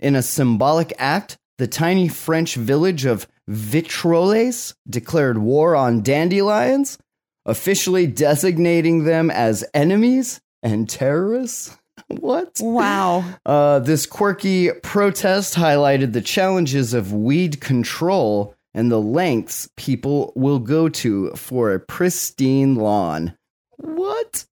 [0.00, 6.98] In a symbolic act, the tiny French village of Vitroles declared war on dandelions,
[7.46, 11.76] officially designating them as enemies and terrorists.
[12.08, 12.60] What?
[12.60, 13.24] Wow.
[13.46, 20.58] Uh, this quirky protest highlighted the challenges of weed control and the lengths people will
[20.60, 23.36] go to for a pristine lawn.
[23.78, 24.44] What?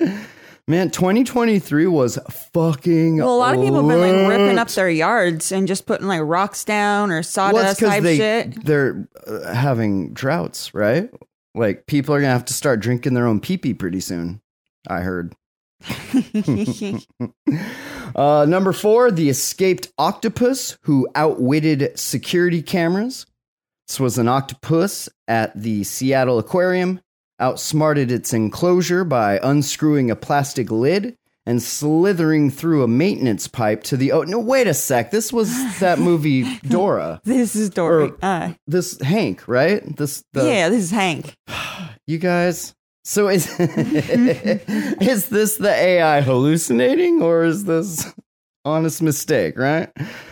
[0.68, 2.18] Man, 2023 was
[2.52, 3.16] fucking.
[3.18, 6.08] Well, a lot of people have been like ripping up their yards and just putting
[6.08, 8.64] like rocks down or Well, sawdust 'cause type they, shit.
[8.64, 11.08] They're uh, having droughts, right?
[11.58, 14.40] Like people are gonna have to start drinking their own pee pee pretty soon.
[14.86, 15.34] I heard.
[18.14, 23.26] Uh, number four, the escaped octopus who outwitted security cameras.
[23.86, 27.00] This was an octopus at the Seattle Aquarium,
[27.38, 31.16] outsmarted its enclosure by unscrewing a plastic lid
[31.48, 34.12] and slithering through a maintenance pipe to the.
[34.12, 35.10] Oh, no, wait a sec.
[35.10, 35.48] This was
[35.80, 37.20] that movie Dora.
[37.24, 38.10] This is Dory.
[38.10, 39.80] Or- Uh, This Hank, right?
[39.96, 41.34] This the yeah, this is Hank.
[42.06, 42.74] you guys.
[43.04, 48.12] So is is this the AI hallucinating or is this
[48.64, 49.88] honest mistake, right?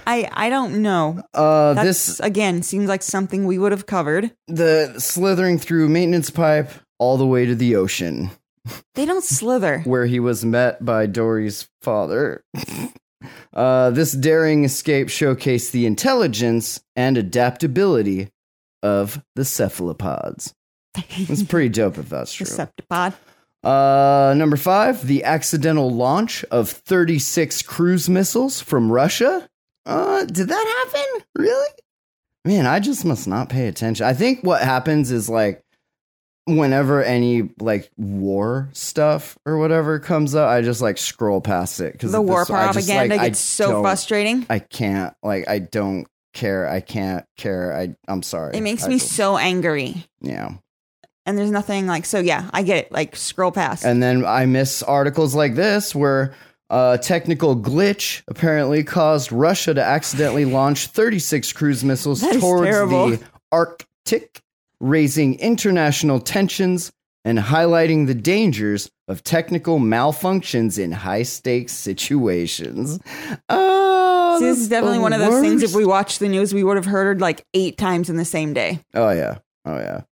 [0.06, 1.22] I I don't know.
[1.32, 4.32] Uh this again seems like something we would have covered.
[4.48, 8.30] the slithering through maintenance pipe all the way to the ocean
[8.94, 9.80] They don't slither.
[9.84, 12.44] where he was met by Dory's father.
[13.54, 18.28] uh this daring escape showcased the intelligence and adaptability
[18.82, 20.54] of the cephalopods.
[20.96, 22.46] It's pretty dope if that's true.
[23.64, 29.48] Uh, number five, the accidental launch of 36 cruise missiles from Russia.
[29.84, 31.24] Uh, did that happen?
[31.36, 31.68] Really?
[32.44, 34.06] Man, I just must not pay attention.
[34.06, 35.64] I think what happens is like
[36.46, 41.92] whenever any like war stuff or whatever comes up, I just like scroll past it
[41.92, 44.46] because The war propaganda gets so frustrating.
[44.48, 46.68] I can't like I don't care.
[46.68, 47.76] I can't care.
[47.76, 48.56] I I'm sorry.
[48.56, 50.06] It makes I me just- so angry.
[50.20, 50.50] yeah.
[51.28, 52.20] And there's nothing like so.
[52.20, 52.92] Yeah, I get it.
[52.92, 53.84] Like scroll past.
[53.84, 56.34] And then I miss articles like this where
[56.70, 63.08] a technical glitch apparently caused Russia to accidentally launch 36 cruise missiles towards terrible.
[63.10, 64.40] the Arctic,
[64.80, 66.92] raising international tensions
[67.24, 73.00] and highlighting the dangers of technical malfunctions in high stakes situations.
[73.48, 75.62] Oh, this is definitely one of those things.
[75.62, 78.52] If we watched the news, we would have heard like eight times in the same
[78.52, 78.80] day.
[78.94, 79.38] Oh yeah.
[79.64, 80.02] Oh yeah.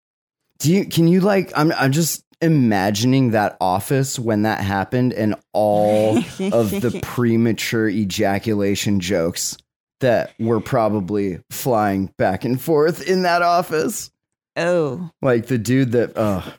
[0.59, 5.35] Do you can you like I'm I'm just imagining that office when that happened and
[5.53, 9.57] all of the premature ejaculation jokes
[10.01, 14.11] that were probably flying back and forth in that office.
[14.57, 16.55] Oh, Like the dude that oh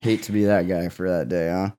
[0.00, 1.70] hate to be that guy for that day, huh?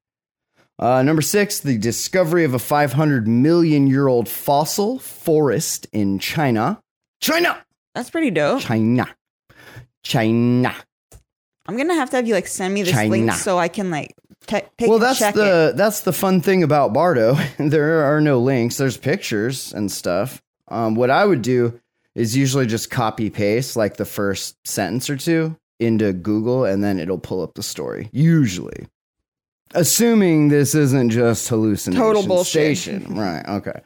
[0.80, 6.82] Uh, number six, the discovery of a 500 million year old fossil forest in China.
[7.22, 7.64] China!
[7.96, 8.62] that's pretty dope.
[8.62, 9.08] China.
[10.04, 10.76] China.
[11.66, 13.10] I'm gonna have to have you like send me this China.
[13.10, 14.14] link so I can like
[14.48, 15.78] take well, that's the it.
[15.78, 17.38] that's the fun thing about Bardo.
[17.58, 18.78] there are no links.
[18.78, 20.42] There's pictures and stuff.
[20.68, 21.80] Um, what I would do
[22.16, 27.00] is usually just copy paste like the first sentence or two into Google, and then
[27.00, 28.10] it'll pull up the story.
[28.12, 28.88] Usually,
[29.74, 32.02] assuming this isn't just hallucination.
[32.02, 32.78] Total bullshit.
[32.78, 33.16] Station.
[33.16, 33.44] right?
[33.48, 33.82] Okay.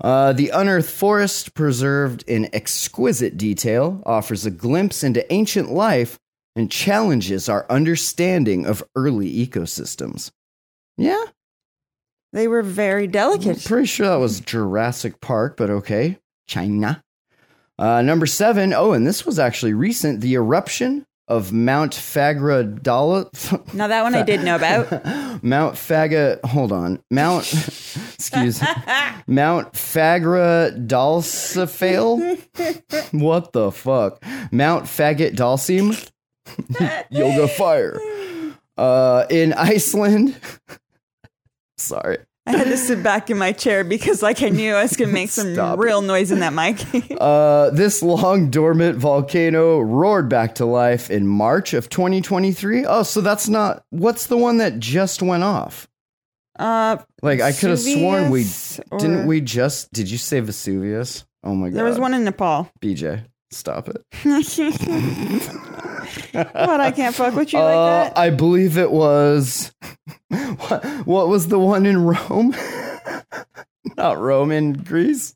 [0.00, 6.18] Uh, the unearthed forest, preserved in exquisite detail, offers a glimpse into ancient life
[6.56, 10.30] and challenges our understanding of early ecosystems.
[10.96, 11.22] Yeah,
[12.32, 13.64] They were very I'm delicate.
[13.64, 16.18] pretty sure that was Jurassic Park, but okay.
[16.46, 17.02] China.
[17.80, 18.74] Uh, number seven.
[18.74, 20.20] Oh, and this was actually recent.
[20.20, 23.30] The eruption of Mount Fagra Dala.
[23.72, 24.90] Now that one I did know about.
[25.42, 26.44] Mount Faga.
[26.44, 27.02] Hold on.
[27.10, 27.50] Mount.
[28.14, 28.60] excuse.
[29.26, 30.70] Mount Fagra
[33.12, 34.22] what the fuck?
[34.52, 36.10] Mount Faggot Dalsim.
[37.10, 37.98] Yoga Fire.
[38.76, 40.38] Uh, in Iceland.
[41.78, 42.18] Sorry.
[42.46, 45.12] I had to sit back in my chair because like I knew I was gonna
[45.12, 45.82] make some Stop it.
[45.82, 46.78] real noise in that mic.
[47.20, 52.86] Uh, this long dormant volcano roared back to life in March of 2023.
[52.86, 53.84] Oh, so that's not.
[53.90, 55.86] What's the one that just went off?
[56.58, 58.46] uh, Like I could have sworn we
[58.90, 59.26] or- didn't.
[59.26, 60.10] We just did.
[60.10, 61.24] You say Vesuvius?
[61.44, 61.76] Oh my god!
[61.76, 62.70] there was one in Nepal.
[62.80, 64.02] BJ, stop it.
[66.32, 66.80] what?
[66.80, 67.74] I can't fuck with you Uh, like
[68.14, 68.18] that.
[68.18, 69.72] I believe it was.
[70.28, 72.54] what, what was the one in Rome?
[73.96, 75.34] not Rome in Greece.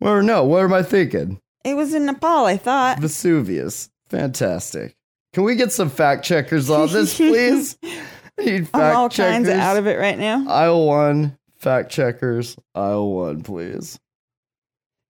[0.00, 0.44] Or no?
[0.44, 1.40] What am I thinking?
[1.64, 2.44] It was in Nepal.
[2.46, 2.98] I thought.
[3.00, 3.90] Vesuvius.
[4.08, 4.96] Fantastic.
[5.34, 7.76] Can we get some fact checkers on this, please?
[7.84, 9.32] I need fact I'm all checkers.
[9.34, 12.56] kinds of out of it right now Aisle one, fact checkers.
[12.74, 13.98] Aisle one, please.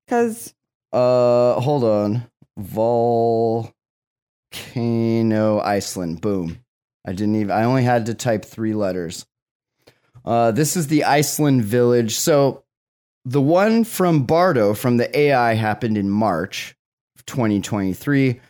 [0.07, 0.55] because
[0.93, 2.27] Uh, hold on.
[4.53, 6.21] Volcano Iceland.
[6.21, 6.59] Boom.
[7.07, 7.51] I didn't even.
[7.51, 9.27] I only had to type three letters.
[10.25, 12.19] Uh, this is the Iceland village.
[12.19, 12.65] So
[13.25, 16.77] the one from Bardo from the AI happened in March
[17.17, 18.41] of 2023.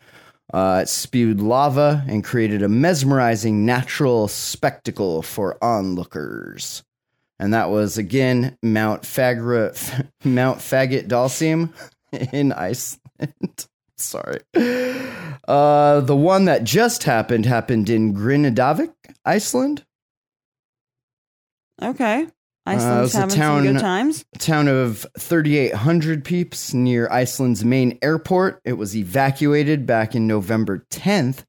[0.52, 6.82] Uh, it spewed lava and created a mesmerizing natural spectacle for onlookers.
[7.38, 11.72] And that was again Mount Fagra, Mount Faggot Dalsium
[12.32, 13.68] in Iceland.
[13.98, 14.38] Sorry.
[15.46, 18.92] Uh, the one that just happened happened in Grindavik,
[19.24, 19.84] Iceland.
[21.82, 22.26] okay,
[22.66, 24.24] Iceland's was a having some town- good times.
[24.34, 28.61] A town of 3,800 peeps near Iceland's main airport.
[28.64, 31.44] It was evacuated back in November 10th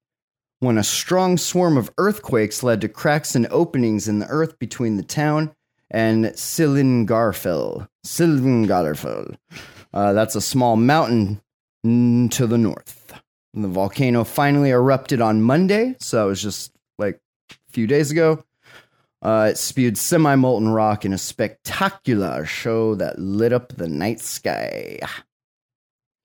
[0.60, 4.98] when a strong swarm of earthquakes led to cracks and openings in the earth between
[4.98, 5.52] the town
[5.92, 7.88] and Sillingarfell.
[8.06, 9.36] Sillingarfell.
[9.94, 11.42] Uh, that's a small mountain
[11.84, 13.14] to the north.
[13.54, 17.20] And the volcano finally erupted on Monday, so that was just like
[17.52, 18.44] a few days ago.
[19.22, 24.22] Uh, it spewed semi molten rock in a spectacular show that lit up the night
[24.22, 25.00] sky.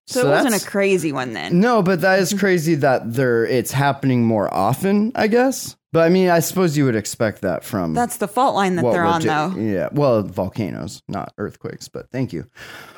[0.06, 1.60] So, it wasn't a crazy one then.
[1.60, 5.76] no, but that is crazy that there it's happening more often, I guess.
[5.94, 8.82] But I mean, I suppose you would expect that from That's the fault line that
[8.82, 9.54] they're on, though.
[9.56, 11.88] Yeah, well, volcanoes, not earthquakes.
[11.88, 12.46] But thank you.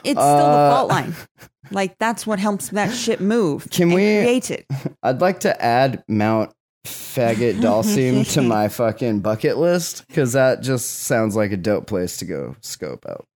[0.02, 1.14] It's still the Uh, fault line.
[1.72, 3.68] Like that's what helps that shit move.
[3.70, 4.66] Can we- create it?
[5.02, 6.52] I'd like to add Mount
[6.86, 12.18] Faggot Dalsim to my fucking bucket list because that just sounds like a dope place
[12.18, 13.26] to go scope out.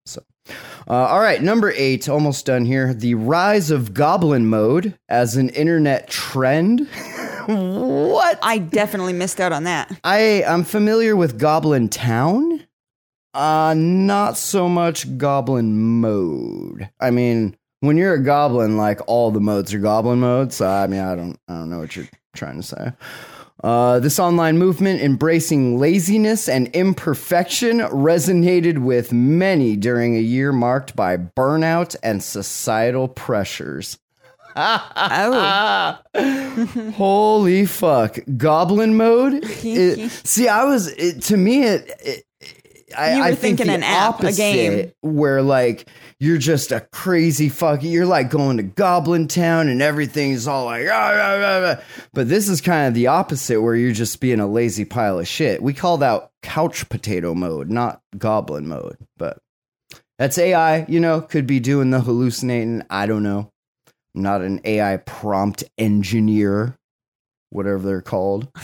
[0.88, 2.92] Uh, all right, number eight, almost done here.
[2.92, 6.80] The rise of Goblin mode as an internet trend.
[7.46, 8.38] what?
[8.42, 9.98] I definitely missed out on that.
[10.04, 12.66] I I'm familiar with Goblin Town.
[13.32, 16.90] Uh not so much Goblin mode.
[16.98, 20.56] I mean, when you're a goblin, like all the modes are goblin modes.
[20.56, 22.92] So I mean, I don't I don't know what you're trying to say.
[23.62, 30.96] Uh, this online movement embracing laziness and imperfection resonated with many during a year marked
[30.96, 33.98] by burnout and societal pressures.
[34.56, 35.98] Oh,
[36.96, 38.18] Holy fuck.
[38.36, 39.44] Goblin mode?
[39.62, 42.24] It- see, I was, it, to me, it, it
[42.96, 44.92] I, You were I think thinking the an app, a game.
[45.00, 47.82] where like you're just a crazy fuck.
[47.82, 51.84] You're like going to Goblin Town and everything's all like, ah, ah, ah, ah.
[52.12, 55.26] but this is kind of the opposite, where you're just being a lazy pile of
[55.28, 55.62] shit.
[55.62, 58.96] We call that couch potato mode, not Goblin mode.
[59.16, 59.38] But
[60.18, 60.84] that's AI.
[60.88, 62.82] You know, could be doing the hallucinating.
[62.90, 63.50] I don't know.
[64.14, 66.76] I'm not an AI prompt engineer,
[67.50, 68.48] whatever they're called.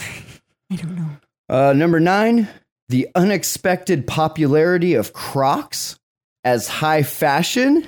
[0.71, 1.09] I don't know.
[1.49, 2.49] Uh, number nine,
[2.89, 5.99] the unexpected popularity of Crocs
[6.43, 7.85] as high fashion.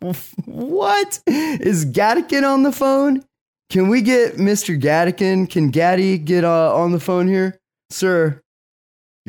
[0.46, 1.20] what?
[1.26, 3.24] Is Gattikin on the phone?
[3.68, 4.80] Can we get Mr.
[4.80, 5.48] Gattikin?
[5.48, 7.58] Can Gaddy get uh, on the phone here?
[7.90, 8.40] Sir,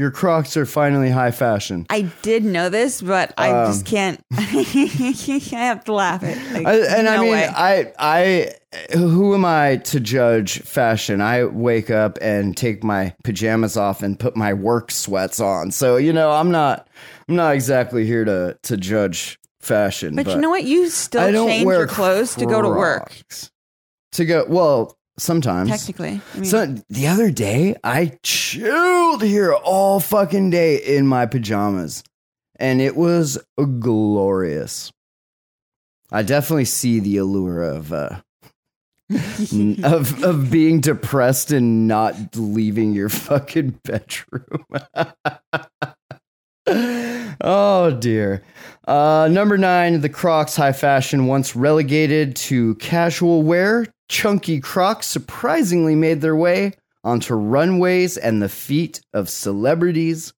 [0.02, 1.86] your Crocs are finally high fashion.
[1.92, 4.20] I did know this, but I Um, just can't.
[4.32, 6.38] I have to laugh it.
[6.54, 7.48] Like, I, and I mean, way.
[7.48, 8.52] I, I,
[8.94, 11.22] who am I to judge fashion?
[11.22, 15.70] I wake up and take my pajamas off and put my work sweats on.
[15.70, 16.88] So you know, I'm not,
[17.30, 20.16] I'm not exactly here to to judge fashion.
[20.16, 20.64] but, you know what?
[20.64, 23.14] You still change your clothes to go to work.
[24.14, 25.70] To go, well, sometimes.
[25.70, 31.26] Technically, I mean, So the other day, I chilled here all fucking day in my
[31.26, 32.04] pajamas,
[32.58, 33.38] and it was
[33.80, 34.92] glorious.
[36.12, 38.22] I definitely see the allure of uh,
[39.84, 44.66] of of being depressed and not leaving your fucking bedroom.
[47.42, 48.44] oh dear.
[48.88, 53.86] Uh, number nine, the Crocs high fashion once relegated to casual wear.
[54.12, 60.34] Chunky Crocs surprisingly made their way onto runways and the feet of celebrities,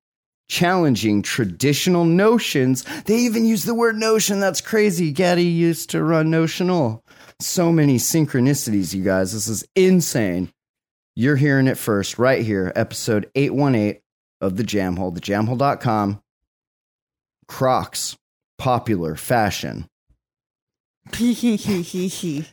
[0.47, 2.85] challenging traditional notions.
[3.05, 4.39] They even use the word notion.
[4.39, 5.11] That's crazy.
[5.11, 7.03] Gaddy used to run notional.
[7.41, 9.33] So many synchronicities, you guys.
[9.33, 10.53] This is insane.
[11.15, 13.99] You're hearing it first, right here, episode 818
[14.39, 16.21] of the Jam Jamhole, thejamhole.com.
[17.47, 18.17] Crocs,
[18.59, 19.89] popular fashion.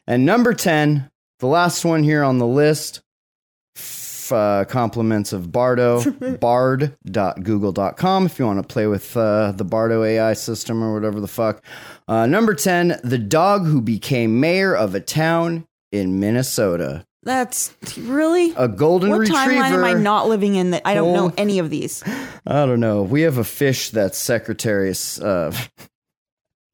[0.07, 3.01] And number 10, the last one here on the list,
[3.77, 6.03] f- uh, compliments of Bardo,
[6.41, 11.29] bard.google.com if you want to play with uh, the Bardo AI system or whatever the
[11.29, 11.63] fuck.
[12.09, 17.05] Uh, number 10, the dog who became mayor of a town in Minnesota.
[17.25, 18.53] that's really.
[18.57, 19.41] A golden What retriever.
[19.53, 21.35] timeline am I not living in that I don't know Oh.
[21.37, 22.03] any of these?
[22.47, 23.03] I don't know.
[23.03, 25.71] We have a fish that's secretary of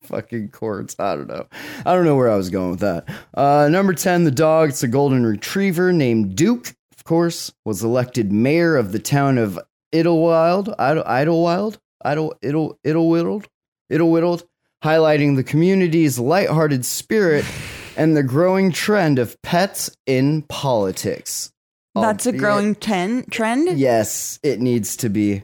[0.07, 0.97] fucking courts.
[0.99, 1.47] I don't know.
[1.85, 3.09] I don't know where I was going with that.
[3.35, 4.71] Uh, number 10, the dog.
[4.71, 9.59] It's a golden retriever named Duke, of course, was elected mayor of the town of
[9.95, 10.75] Idlewild.
[10.79, 11.79] Idle, Idlewild?
[12.05, 13.49] Idle, Idle, Idlewild?
[13.91, 14.45] Idlewild?
[14.85, 17.45] Highlighting the community's lighthearted spirit
[17.97, 21.51] and the growing trend of pets in politics.
[21.95, 23.79] That's a growing ten, trend.
[23.79, 25.43] Yes, it needs to be.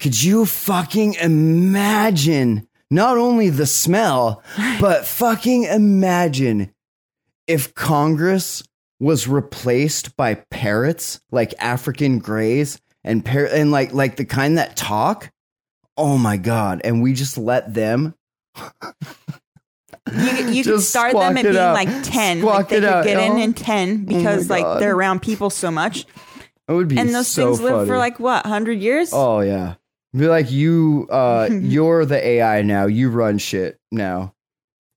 [0.00, 4.42] Could you fucking imagine not only the smell,
[4.80, 6.72] but fucking imagine
[7.46, 8.62] if Congress
[9.00, 14.76] was replaced by parrots, like African grays and par- and like like the kind that
[14.76, 15.30] talk?
[15.96, 16.80] Oh my god!
[16.84, 18.14] And we just let them.
[20.10, 21.74] You, you Just start them at being out.
[21.74, 22.38] like 10.
[22.38, 23.42] Squawk like they it could out, get in y'all.
[23.42, 26.06] in 10 because like they're around people so much.
[26.66, 27.88] It would be And those so things live funny.
[27.88, 29.10] for like what, 100 years?
[29.12, 29.74] Oh yeah.
[30.16, 32.86] Be like you uh you're the AI now.
[32.86, 34.34] You run shit now.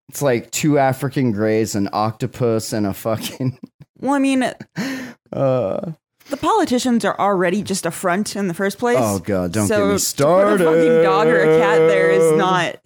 [0.10, 3.58] It's like two African greys, an octopus, and a fucking
[4.00, 4.44] Well, I mean,
[5.34, 5.92] uh
[6.30, 8.98] the politicians are already just a front in the first place.
[9.00, 10.58] Oh god, don't so get me to started.
[10.60, 12.78] put a fucking dog or a cat there is not.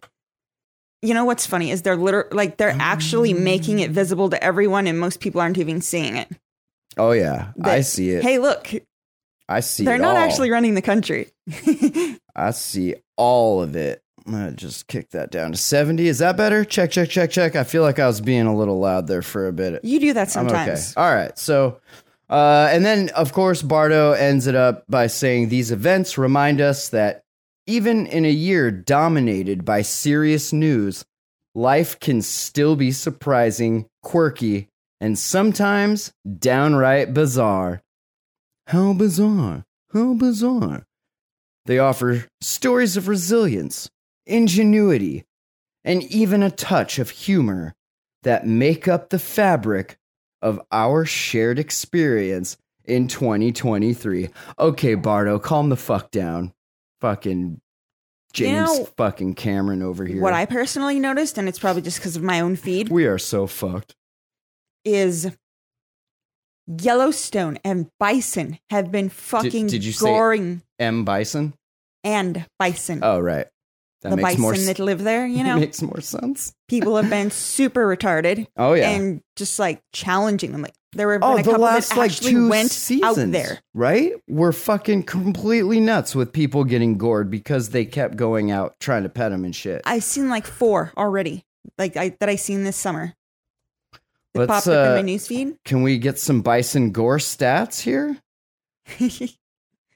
[1.02, 4.88] You know what's funny is they're liter- like they're actually making it visible to everyone,
[4.88, 6.28] and most people aren't even seeing it.
[6.98, 7.52] Oh yeah.
[7.62, 8.24] I see it.
[8.24, 8.72] Hey, look,
[9.48, 10.24] I see they're not all.
[10.24, 11.32] actually running the country.
[12.36, 14.02] I see all of it.
[14.26, 16.08] I'm gonna just kick that down to 70.
[16.08, 16.66] Is that better?
[16.66, 17.56] Check, check, check, check.
[17.56, 19.84] I feel like I was being a little loud there for a bit.
[19.86, 20.92] you do that sometimes.
[20.98, 21.02] okay.
[21.02, 21.38] All right.
[21.38, 21.80] So,
[22.28, 26.90] uh, and then of course, Bardo ends it up by saying these events remind us
[26.90, 27.24] that
[27.68, 31.06] even in a year dominated by serious news,
[31.54, 34.70] life can still be surprising, quirky,
[35.00, 37.82] and sometimes downright bizarre.
[38.68, 39.64] How bizarre!
[39.94, 40.86] How bizarre!
[41.66, 43.90] They offer stories of resilience,
[44.26, 45.26] ingenuity,
[45.84, 47.74] and even a touch of humor
[48.24, 49.98] that make up the fabric
[50.42, 54.30] of our shared experience in 2023.
[54.58, 56.54] Okay, Bardo, calm the fuck down.
[57.02, 57.62] Fucking
[58.34, 60.22] James You know, fucking Cameron over here.
[60.22, 63.18] What I personally noticed, and it's probably just because of my own feed, we are
[63.18, 63.96] so fucked.
[64.84, 65.32] is
[66.68, 71.54] Yellowstone and bison have been fucking did you say- goring M Bison?
[72.04, 73.00] and bison.
[73.02, 73.48] Oh, right.
[74.04, 76.54] That the makes bison more that live there, you know, makes more sense.
[76.68, 78.92] people have been super retarded Oh yeah.
[78.92, 80.62] and just like challenging them.
[80.62, 83.60] Like there were oh, the couple last like two went seasons, out there.
[83.74, 84.14] right?
[84.28, 89.10] We're fucking completely nuts with people getting gored because they kept going out trying to
[89.10, 89.82] pet them and shit.
[89.86, 91.44] I've seen like four already,
[91.80, 93.14] like I that I seen this summer.
[94.36, 97.80] It Let's, popped up uh, in my newsfeed Can we get some bison gore stats
[97.82, 98.18] here?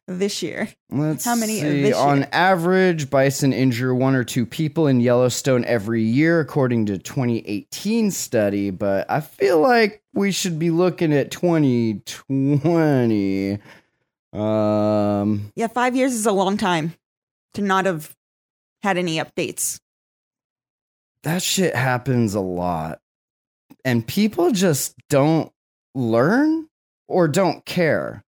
[0.07, 0.69] this year.
[0.89, 1.91] Let's How many see.
[1.93, 2.29] On year?
[2.31, 8.69] average, bison injure one or two people in Yellowstone every year, according to 2018 study.
[8.71, 13.59] But I feel like we should be looking at 2020.
[14.31, 16.93] Um, Yeah, five years is a long time
[17.55, 18.15] to not have
[18.83, 19.79] had any updates.
[21.23, 23.01] that shit happens a lot,
[23.85, 25.51] and people just don't
[25.95, 26.67] learn
[27.07, 28.23] or don't care.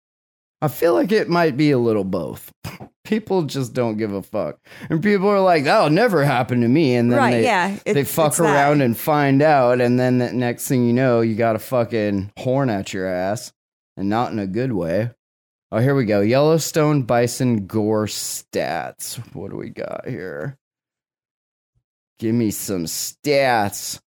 [0.60, 2.52] I feel like it might be a little both.
[3.04, 4.58] People just don't give a fuck,
[4.90, 7.30] and people are like, "That'll never happen to me," and then right?
[7.30, 8.44] they, yeah, they fuck it's that.
[8.44, 12.30] around and find out, and then the next thing you know, you got a fucking
[12.36, 13.50] horn at your ass,
[13.96, 15.10] and not in a good way.
[15.72, 16.20] Oh, here we go.
[16.20, 19.16] Yellowstone bison gore stats.
[19.34, 20.58] What do we got here?
[22.18, 24.00] Give me some stats.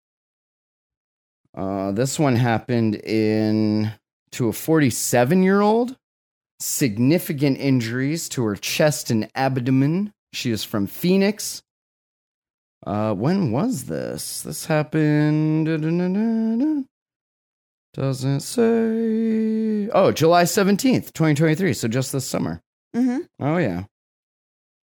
[1.55, 3.91] Uh, this one happened in
[4.31, 5.97] to a 47 year old.
[6.59, 10.13] Significant injuries to her chest and abdomen.
[10.33, 11.63] She is from Phoenix.
[12.85, 14.41] Uh, when was this?
[14.41, 15.65] This happened.
[15.65, 16.83] da-da-da-da-da.
[17.93, 19.89] Doesn't say.
[19.89, 21.73] Oh, July 17th, 2023.
[21.73, 22.61] So just this summer.
[22.95, 23.19] Mm-hmm.
[23.39, 23.83] Oh, yeah.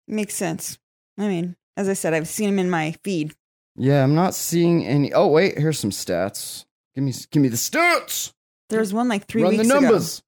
[0.07, 0.79] Makes sense.
[1.17, 3.35] I mean, as I said, I've seen him in my feed.
[3.79, 5.13] Yeah, I'm not seeing any.
[5.13, 5.57] Oh, wait.
[5.57, 6.65] Here's some stats.
[6.95, 8.33] Give me, give me the stats.
[8.71, 10.23] There's one like three Run the weeks ago numbers.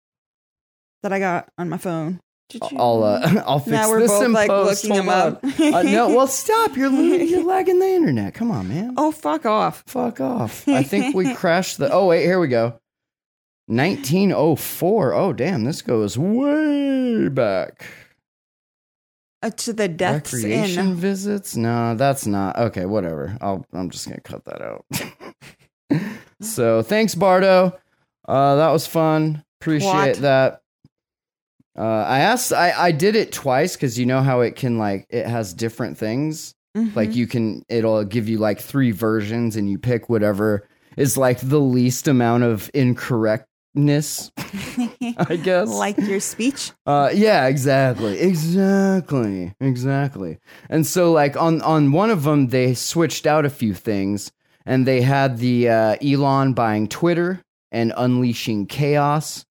[1.02, 2.20] that I got on my phone.
[2.48, 4.84] Did you- I'll, uh, I'll fix now we're this both in like post.
[4.84, 5.44] looking Hold them up.
[5.60, 6.76] Uh, no, well, stop.
[6.76, 8.34] You're, lo- you're lagging the internet.
[8.34, 8.94] Come on, man.
[8.96, 9.82] oh, fuck off.
[9.86, 10.66] Fuck off.
[10.68, 11.90] I think we crashed the.
[11.92, 12.78] Oh, wait, here we go.
[13.66, 15.12] 1904.
[15.14, 15.64] Oh, damn.
[15.64, 17.84] This goes way back.
[19.42, 20.94] Uh, to the deaths Recreation in.
[20.96, 21.56] visits?
[21.56, 22.58] No, that's not.
[22.58, 23.36] Okay, whatever.
[23.40, 24.84] I'll, I'm just going to cut that out.
[26.40, 27.78] so thanks, Bardo.
[28.28, 29.42] Uh, that was fun.
[29.60, 30.16] Appreciate What?
[30.16, 30.60] that.
[31.78, 35.06] Uh, I asked, I, I did it twice because you know how it can, like,
[35.08, 36.54] it has different things.
[36.94, 41.40] Like you can, it'll give you like three versions, and you pick whatever is like
[41.40, 42.70] the least amount of
[43.74, 44.32] incorrectness.
[45.16, 45.68] I guess.
[45.68, 46.72] like your speech.
[46.86, 50.38] Uh, yeah, exactly, exactly, exactly.
[50.68, 54.32] And so, like on on one of them, they switched out a few things,
[54.66, 59.44] and they had the uh, Elon buying Twitter and unleashing chaos.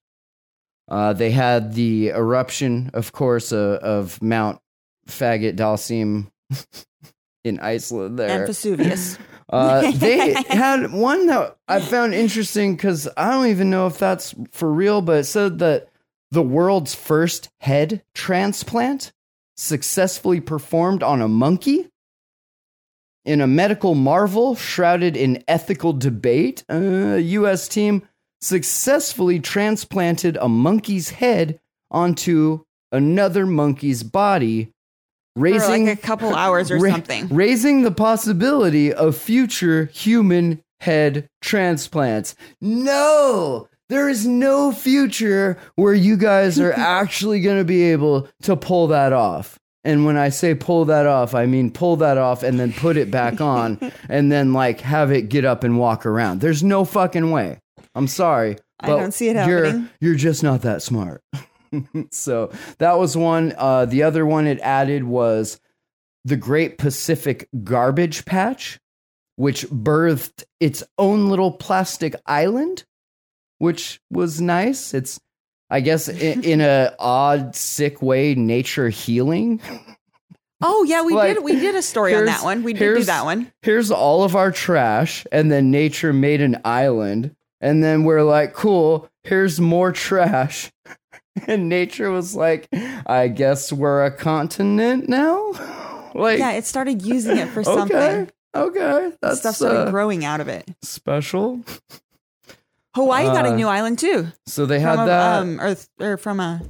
[0.87, 4.59] Uh, they had the eruption, of course, uh, of Mount
[5.07, 6.31] Faggot Dalsim
[7.43, 8.17] in Iceland.
[8.17, 9.17] There, And Vesuvius.
[9.49, 14.35] uh, they had one that I found interesting because I don't even know if that's
[14.51, 15.89] for real, but it said that
[16.31, 19.11] the world's first head transplant
[19.57, 21.89] successfully performed on a monkey.
[23.25, 27.67] In a medical marvel shrouded in ethical debate, a U.S.
[27.67, 28.07] team
[28.41, 31.59] successfully transplanted a monkey's head
[31.91, 34.71] onto another monkey's body,
[35.35, 37.27] raising like a couple hours or ra- something.
[37.29, 42.35] raising the possibility of future human head transplants.
[42.61, 48.55] No, there is no future where you guys are actually going to be able to
[48.55, 49.57] pull that off.
[49.85, 52.97] And when I say pull that off, I mean pull that off and then put
[52.97, 56.41] it back on and then like have it get up and walk around.
[56.41, 57.59] There's no fucking way.
[57.95, 58.57] I'm sorry.
[58.81, 59.89] I don't see it You're, happening.
[59.99, 61.21] you're just not that smart.
[62.11, 63.53] so that was one.
[63.57, 65.59] Uh, the other one it added was
[66.25, 68.79] the Great Pacific Garbage Patch,
[69.35, 72.85] which birthed its own little plastic island,
[73.57, 74.93] which was nice.
[74.93, 75.19] It's,
[75.69, 79.61] I guess, in, in a odd, sick way, nature healing.
[80.61, 81.43] Oh yeah, we Like, did.
[81.43, 82.63] We did a story on that one.
[82.63, 83.51] We did do that one.
[83.61, 88.53] Here's all of our trash, and then nature made an island, and then we're like,
[88.53, 89.09] cool.
[89.23, 90.71] Here's more trash.
[91.47, 92.67] And nature was like,
[93.05, 95.51] I guess we're a continent now.
[96.15, 98.29] like, Yeah, it started using it for okay, something.
[98.55, 100.69] okay, that's Stuff started uh, growing out of it.
[100.81, 101.61] special.
[102.95, 104.27] Hawaii got a uh, new island too.
[104.47, 106.61] So they had a, that um, earth or from a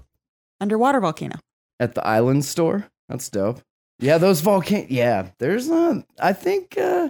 [0.60, 1.38] underwater volcano.
[1.80, 2.88] at the island store.
[3.08, 3.62] That's dope.
[4.00, 4.86] Yeah, those volcano.
[4.90, 6.06] Yeah, there's a.
[6.22, 7.10] I think uh,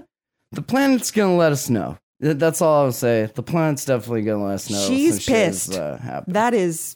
[0.51, 1.97] the planet's gonna let us know.
[2.19, 3.29] That's all I'll say.
[3.33, 4.87] The planet's definitely gonna let us know.
[4.87, 5.79] She's some shit is, pissed.
[5.79, 6.21] uh.
[6.27, 6.95] That is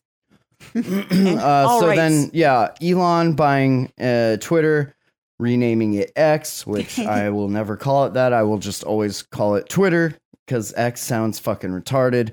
[0.75, 1.95] uh, so rights.
[1.97, 4.95] then, yeah, Elon buying uh, Twitter,
[5.39, 8.33] renaming it X, which I will never call it that.
[8.33, 12.31] I will just always call it Twitter because X sounds fucking retarded.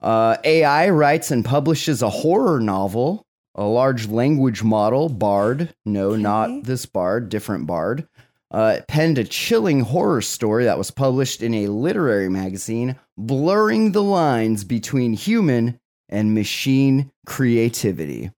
[0.00, 5.74] Uh, AI writes and publishes a horror novel, a large language model, Bard.
[5.86, 6.22] No, Okay.
[6.22, 8.06] not this Bard, different Bard.
[8.50, 14.02] Uh, penned a chilling horror story that was published in a literary magazine, blurring the
[14.02, 18.30] lines between human and machine creativity.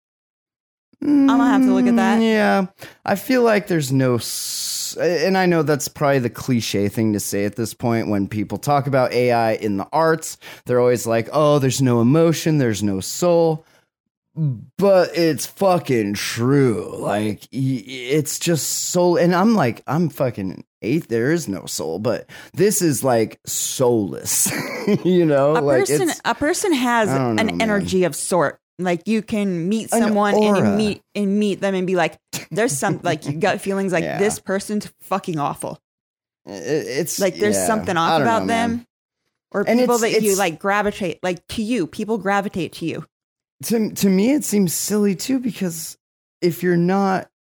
[1.03, 2.23] I'm gonna have to look at mm, that.
[2.23, 2.67] Yeah,
[3.05, 7.21] I feel like there's no, s- and I know that's probably the cliche thing to
[7.21, 10.39] say at this point when people talk about AI in the arts.
[10.64, 13.64] They're always like, "Oh, there's no emotion, there's no soul."
[14.35, 16.95] But it's fucking true.
[16.99, 21.09] Like it's just soul, and I'm like, I'm fucking eight.
[21.09, 24.51] There is no soul, but this is like soulless.
[25.05, 26.11] you know, a like person.
[26.24, 27.61] A person has know, an man.
[27.61, 28.59] energy of sort.
[28.78, 32.18] Like you can meet An someone and meet and meet them and be like,
[32.51, 34.18] "There's some like you gut feelings like Yeah.
[34.18, 35.78] this person's fucking awful."
[36.47, 38.70] it- it's Like there's yeah, something off don't know, about man.
[38.70, 38.87] them,
[39.51, 41.87] or And people that you like gravitate like to you.
[41.87, 43.07] People gravitate to you.
[43.64, 45.97] to to me it seems silly too because
[46.43, 47.30] if you're not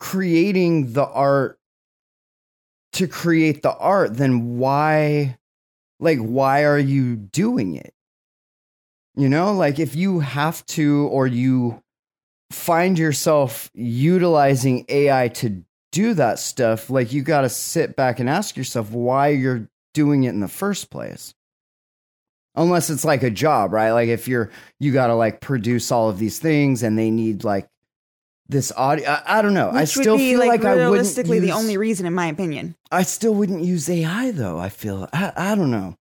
[0.00, 1.58] creating the art
[2.94, 5.36] to create the art then why
[6.00, 7.94] like why are you doing it?
[9.16, 11.82] You know like if you have to or you
[12.50, 18.28] find yourself utilizing AI to do that stuff like you got to sit back and
[18.28, 21.34] ask yourself why you're doing it in the first place.
[22.56, 23.92] Unless it's like a job right?
[23.92, 27.44] Like if you're you got to like produce all of these things and they need
[27.44, 27.68] like
[28.48, 29.70] this audio i, I don't know.
[29.70, 32.76] I still feel like, like i wouldn't realistically the only reason, in my opinion.
[32.90, 35.08] i still wouldn't use ai though i feel.
[35.12, 35.96] I, I don't know.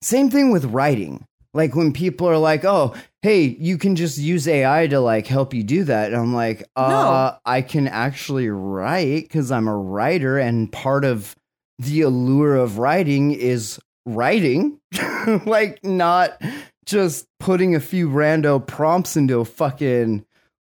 [0.00, 1.26] Same thing with writing.
[1.54, 5.54] Like when people are like oh hey you can just use ai to like help
[5.54, 10.36] you do that and i'm like uh i can actually write because i'm a writer
[10.36, 11.36] and part of
[11.78, 14.78] the allure of writing is writing.
[15.46, 16.38] Like not
[16.84, 20.26] just putting a few rando prompts into a fucking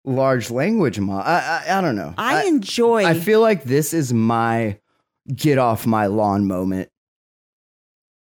[0.05, 3.05] large language model i i, I don't know I, enjoy.
[3.05, 4.79] I feel like this is my
[5.33, 6.89] get off my lawn moment.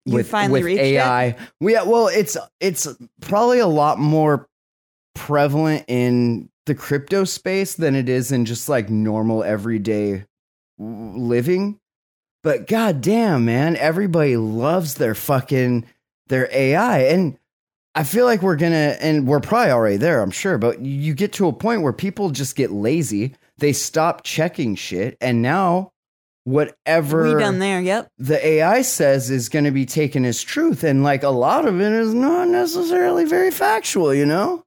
[0.06, 0.96] You finally reached it?
[0.96, 1.36] AI.
[1.60, 2.88] Yeah, well, it's it's
[3.22, 4.48] probably a lot more
[5.14, 10.26] prevalent in the crypto space than it is in just like normal everyday
[10.78, 11.80] living.
[12.42, 15.86] But goddamn, man, everybody loves their fucking
[16.28, 17.38] their AI, and
[18.00, 20.58] I feel like we're gonna, and we're probably already there, I'm sure.
[20.58, 23.36] But you get to a point where people just get lazy.
[23.58, 25.92] They stop checking shit, and now
[26.46, 27.82] whatever we done there.
[27.82, 28.08] Yep.
[28.18, 31.82] the AI says is going to be taken as truth, and like a lot of
[31.82, 34.64] it is not necessarily very factual, you know.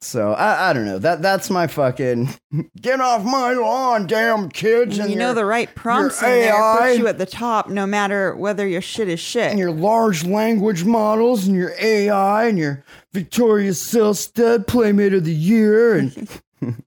[0.00, 0.98] So I, I don't know.
[1.00, 2.28] That that's my fucking
[2.80, 4.98] get off my lawn, damn kids!
[4.98, 6.86] And you know your- the right prompts in there AI.
[6.88, 9.50] puts you at the top, no matter whether your shit is shit.
[9.50, 15.34] and your large language models and your AI and your Victoria Silvstedt Playmate of the
[15.34, 16.40] Year and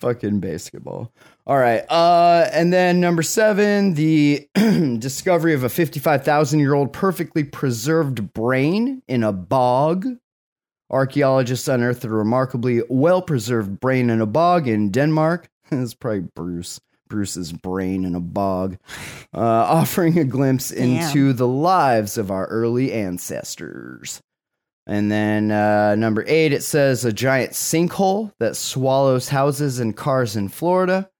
[0.00, 1.10] Fucking basketball.
[1.46, 1.80] All right.
[1.90, 9.02] Uh, and then number seven, the discovery of a 55,000 year old perfectly preserved brain
[9.08, 10.06] in a bog.
[10.90, 15.48] Archaeologists unearthed a remarkably well preserved brain in a bog in Denmark.
[15.70, 16.80] it's probably Bruce.
[17.08, 18.78] Bruce's brain in a bog,
[19.34, 24.20] uh, offering a glimpse into the lives of our early ancestors.
[24.88, 30.36] And then uh, number eight, it says a giant sinkhole that swallows houses and cars
[30.36, 31.10] in Florida.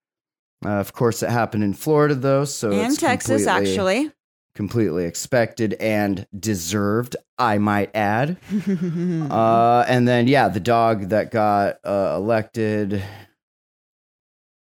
[0.65, 4.11] Uh, of course, it happened in Florida, though, so and it's Texas, actually.
[4.57, 8.39] Completely expected and deserved, I might add.
[9.31, 13.05] uh, and then, yeah, the dog that got uh, elected.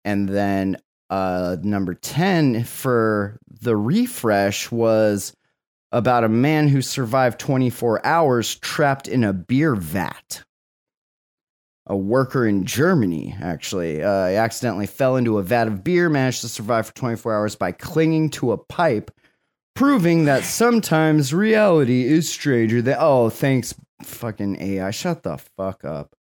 [0.06, 0.78] And then
[1.10, 5.36] uh, number 10 for the refresh was
[5.92, 10.44] about a man who survived 24 hours trapped in a beer vat.
[11.86, 14.02] A worker in Germany, actually.
[14.02, 17.56] Uh, he accidentally fell into a vat of beer, managed to survive for 24 hours
[17.56, 19.12] by clinging to a pipe
[19.76, 26.16] proving that sometimes reality is stranger than oh thanks fucking ai shut the fuck up.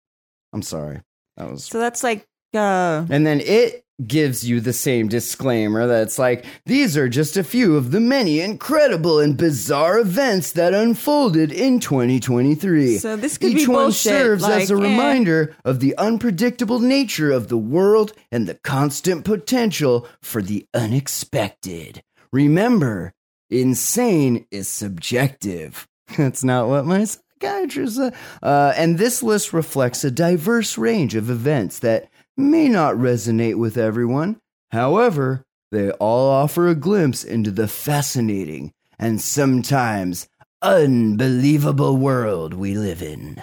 [0.53, 1.01] I'm sorry.
[1.37, 6.17] That was So that's like uh and then it gives you the same disclaimer that's
[6.17, 11.51] like these are just a few of the many incredible and bizarre events that unfolded
[11.51, 14.81] in 2023 So this could each one bullshit, serves as a eh.
[14.81, 22.03] reminder of the unpredictable nature of the world and the constant potential for the unexpected.
[22.31, 23.13] Remember
[23.53, 25.87] insane is subjective.
[26.17, 28.13] That's not what my psychiatrist said.
[28.41, 33.77] Uh, and this list reflects a diverse range of events that may not resonate with
[33.77, 34.39] everyone.
[34.71, 40.27] However, they all offer a glimpse into the fascinating and sometimes
[40.61, 43.41] unbelievable world we live in.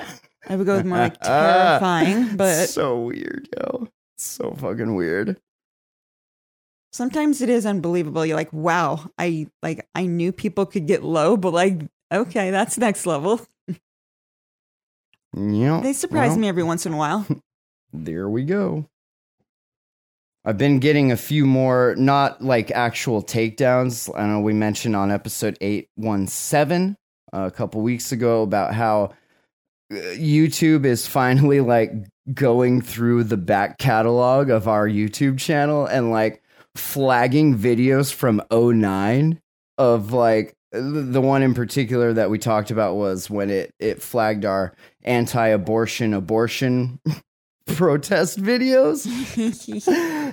[0.48, 3.88] I would go with more like terrifying, but so weird, yo.
[4.16, 5.40] So fucking weird.
[6.90, 8.24] Sometimes it is unbelievable.
[8.26, 11.80] You're like, wow, I like I knew people could get low, but like,
[12.12, 13.40] okay, that's next level.
[15.36, 15.80] Yeah.
[15.80, 16.38] They surprise well.
[16.38, 17.26] me every once in a while.
[17.92, 18.86] there we go.
[20.44, 24.10] I've been getting a few more, not like actual takedowns.
[24.18, 26.96] I know we mentioned on episode 817
[27.32, 29.12] uh, a couple weeks ago about how
[29.92, 31.92] uh, YouTube is finally like
[32.32, 36.42] going through the back catalog of our YouTube channel and like
[36.80, 39.40] flagging videos from 09
[39.78, 44.44] of like the one in particular that we talked about was when it it flagged
[44.44, 44.74] our
[45.04, 47.00] anti-abortion abortion
[47.66, 49.06] protest videos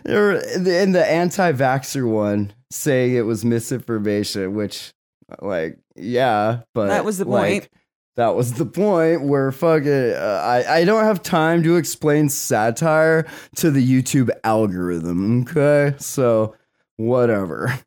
[0.09, 0.33] or
[0.81, 4.93] in the anti-vaxxer one saying it was misinformation which
[5.41, 7.69] like yeah but That was the like, point.
[8.17, 13.25] That was the point where fucking uh, I I don't have time to explain satire
[13.55, 15.43] to the YouTube algorithm.
[15.43, 16.55] Okay, so
[16.97, 17.79] whatever.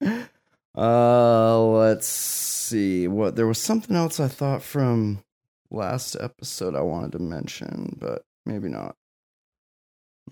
[0.76, 3.06] Uh, let's see.
[3.06, 5.22] What there was something else I thought from
[5.70, 8.96] last episode I wanted to mention, but maybe not.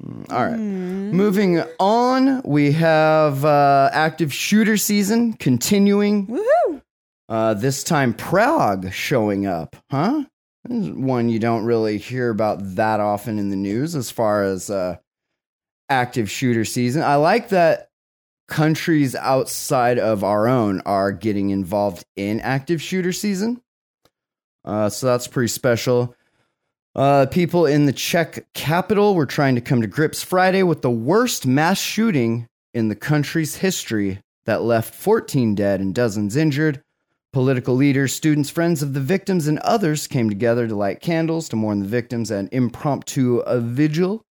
[0.02, 0.56] Mm, All right.
[0.56, 1.10] Hmm.
[1.12, 6.26] Moving on, we have uh, active shooter season continuing.
[6.26, 6.82] Woohoo!
[7.28, 10.24] Uh, this time, Prague showing up, huh?
[10.68, 14.96] One you don't really hear about that often in the news as far as uh,
[15.88, 17.02] active shooter season.
[17.02, 17.88] I like that
[18.48, 23.60] countries outside of our own are getting involved in active shooter season.
[24.64, 26.14] Uh, so that's pretty special.
[26.94, 30.90] Uh, people in the Czech capital were trying to come to grips Friday with the
[30.90, 36.82] worst mass shooting in the country's history that left 14 dead and dozens injured.
[37.32, 41.56] Political leaders, students, friends of the victims, and others came together to light candles to
[41.56, 44.22] mourn the victims at impromptu uh, vigil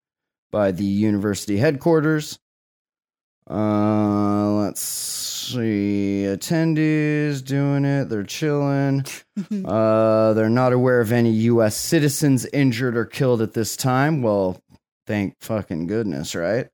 [0.52, 2.38] by the university headquarters.
[3.50, 6.26] Uh, let's see.
[6.28, 8.04] Attendees doing it.
[8.04, 9.04] They're chilling.
[9.64, 11.76] uh, they're not aware of any U.S.
[11.76, 14.22] citizens injured or killed at this time.
[14.22, 14.62] Well,
[15.08, 16.68] thank fucking goodness, right?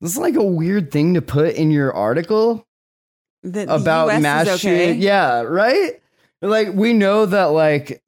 [0.00, 2.66] This is like a weird thing to put in your article
[3.54, 4.56] About US mass okay.
[4.56, 5.02] shooting.
[5.02, 6.00] Yeah, right.
[6.42, 8.02] Like we know that like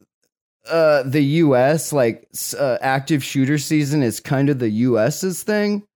[0.68, 1.92] uh the U.S.
[1.92, 2.28] like
[2.58, 5.86] uh, active shooter season is kind of the U.S.'s thing,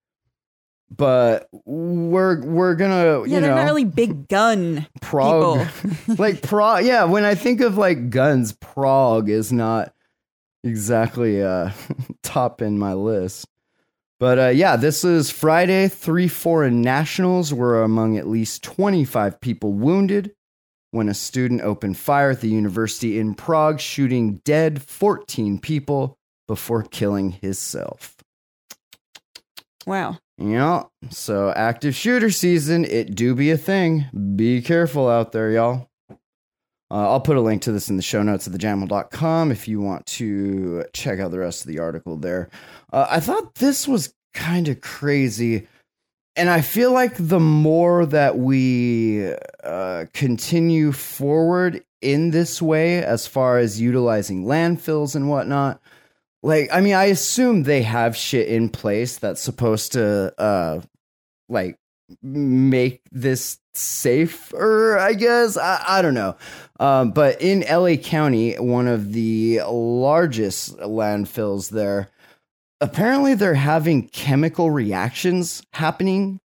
[0.89, 6.15] but we're we're gonna Yeah, you they're know not really big gun Prague people.
[6.17, 6.85] like Prague.
[6.85, 9.93] Yeah, when I think of like guns, Prague is not
[10.63, 11.71] exactly uh
[12.23, 13.47] top in my list.
[14.23, 15.89] But uh, yeah, this is Friday.
[15.89, 20.31] Three foreign nationals were among at least 25 people wounded
[20.91, 26.17] when a student opened fire at the university in Prague, shooting dead 14 people
[26.47, 28.15] before killing himself.
[29.85, 30.19] Wow.
[30.37, 30.83] Yeah.
[31.09, 34.05] So active shooter season, it do be a thing.
[34.37, 35.89] Be careful out there, y'all.
[36.93, 39.81] Uh, I'll put a link to this in the show notes of thejamhole.com if you
[39.81, 42.49] want to check out the rest of the article there.
[42.91, 45.67] Uh, I thought this was kind of crazy.
[46.35, 49.33] And I feel like the more that we
[49.63, 55.81] uh, continue forward in this way, as far as utilizing landfills and whatnot,
[56.43, 60.81] like I mean, I assume they have shit in place that's supposed to, uh,
[61.49, 61.79] like,
[62.21, 64.97] make this safer.
[64.97, 66.35] I guess I, I don't know.
[66.79, 72.09] Um, but in LA County, one of the largest landfills there,
[72.81, 76.39] apparently they're having chemical reactions happening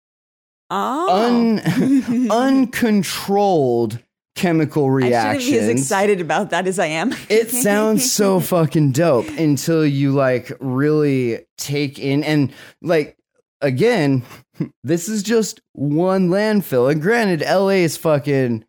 [0.71, 1.25] Oh.
[1.25, 3.99] un uncontrolled
[4.35, 5.43] chemical I reactions.
[5.45, 7.13] shouldn't be as excited about that as I am.
[7.27, 13.17] It sounds so fucking dope until you like really take in and like
[13.61, 14.23] again,
[14.83, 16.91] this is just one landfill.
[16.91, 18.65] And granted, LA is fucking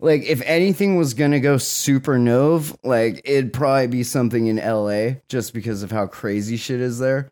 [0.00, 5.54] like if anything was gonna go supernova, like it'd probably be something in LA just
[5.54, 7.30] because of how crazy shit is there.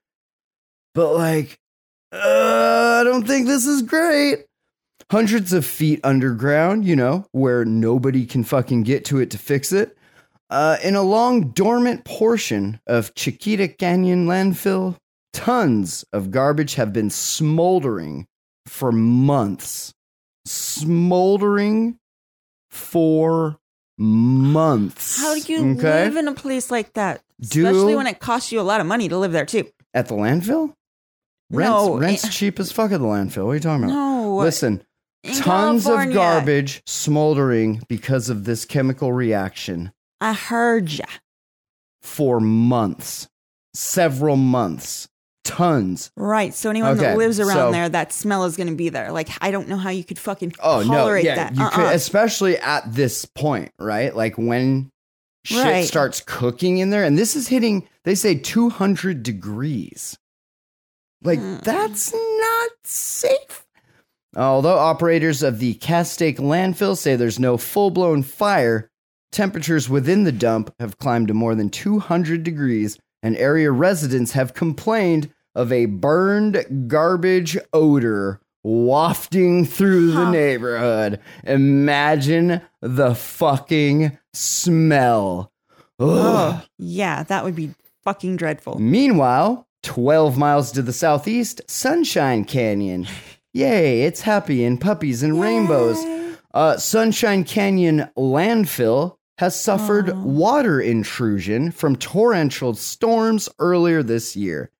[0.94, 1.58] But like,
[2.12, 4.46] uh, I don't think this is great.
[5.10, 9.72] Hundreds of feet underground, you know, where nobody can fucking get to it to fix
[9.72, 9.96] it.
[10.48, 14.96] Uh, in a long dormant portion of Chiquita Canyon landfill,
[15.32, 18.26] tons of garbage have been smoldering
[18.66, 19.92] for months.
[20.46, 21.98] Smoldering
[22.70, 23.58] for
[23.98, 25.18] months.
[25.20, 26.04] How do you Okay?
[26.04, 27.22] live in a place like that?
[27.40, 29.66] Do- Especially when it costs you a lot of money to live there too.
[29.94, 30.74] At the landfill?
[31.50, 33.44] Rent's, No, rent's eh, cheap as fuck at the landfill.
[33.46, 33.94] What are you talking about?
[33.94, 34.36] No.
[34.38, 34.82] Listen,
[35.24, 35.42] tons
[35.84, 36.08] California.
[36.10, 41.04] of garbage smoldering because of this chemical reaction I heard ya.
[42.00, 43.28] for months,
[43.74, 45.08] several months,
[45.44, 46.10] tons.
[46.16, 46.54] Right.
[46.54, 49.10] So anyone Okay, that lives around so- there, that smell is going to be there.
[49.12, 51.56] Like I don't know how you could fucking Oh no, tolerate yeah, that.
[51.56, 51.92] you could, Uh-uh.
[51.94, 54.14] especially at this point, right?
[54.14, 54.90] Like when
[55.44, 55.84] shit Right.
[55.86, 57.88] starts cooking in there, and this is hitting.
[58.04, 60.16] They say two hundred degrees.
[61.22, 61.56] Like Hmm.
[61.62, 63.64] that's not safe.
[64.36, 68.88] Although operators of the Castaic landfill say there's no full blown fire,
[69.30, 74.54] temperatures within the dump have climbed to more than 200 degrees, and area residents have
[74.54, 81.20] complained of a burned garbage odor wafting through the neighborhood.
[81.44, 85.52] Imagine the fucking smell.
[85.98, 86.08] Ugh.
[86.08, 88.78] Oh, yeah, that would be fucking dreadful.
[88.78, 93.06] Meanwhile, 12 miles to the southeast, Sunshine Canyon.
[93.52, 95.98] Yay, it's happy and puppies and rainbows.
[96.54, 104.70] Uh, Sunshine Canyon landfill has suffered water intrusion from torrential storms earlier this year.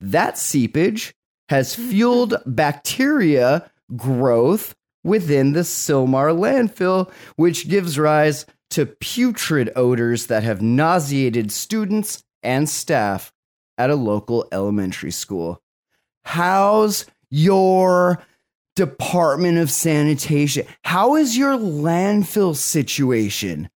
[0.00, 1.14] That seepage
[1.50, 10.42] has fueled bacteria growth within the Sylmar landfill, which gives rise to putrid odors that
[10.42, 13.34] have nauseated students and staff
[13.76, 15.60] at a local elementary school.
[16.24, 18.22] How's your
[18.76, 20.66] Department of Sanitation?
[20.84, 23.68] How is your landfill situation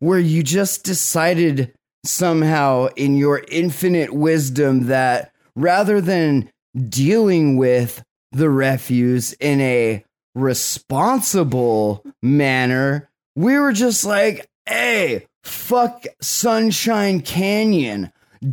[0.00, 1.72] where you just decided
[2.04, 6.50] somehow in your infinite wisdom that rather than
[6.88, 17.20] dealing with the refuse in a responsible manner, we were just like, hey, fuck Sunshine
[17.20, 18.12] Canyon.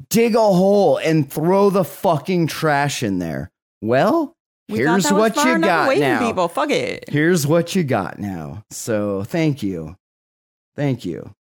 [0.10, 3.52] Dig a hole and throw the fucking trash in there.
[3.82, 4.34] Well,
[4.70, 6.26] We here's what you got now.
[6.26, 7.10] People, fuck it.
[7.10, 8.64] Here's what you got now.
[8.72, 9.96] So thank you.
[10.76, 11.34] Thank you.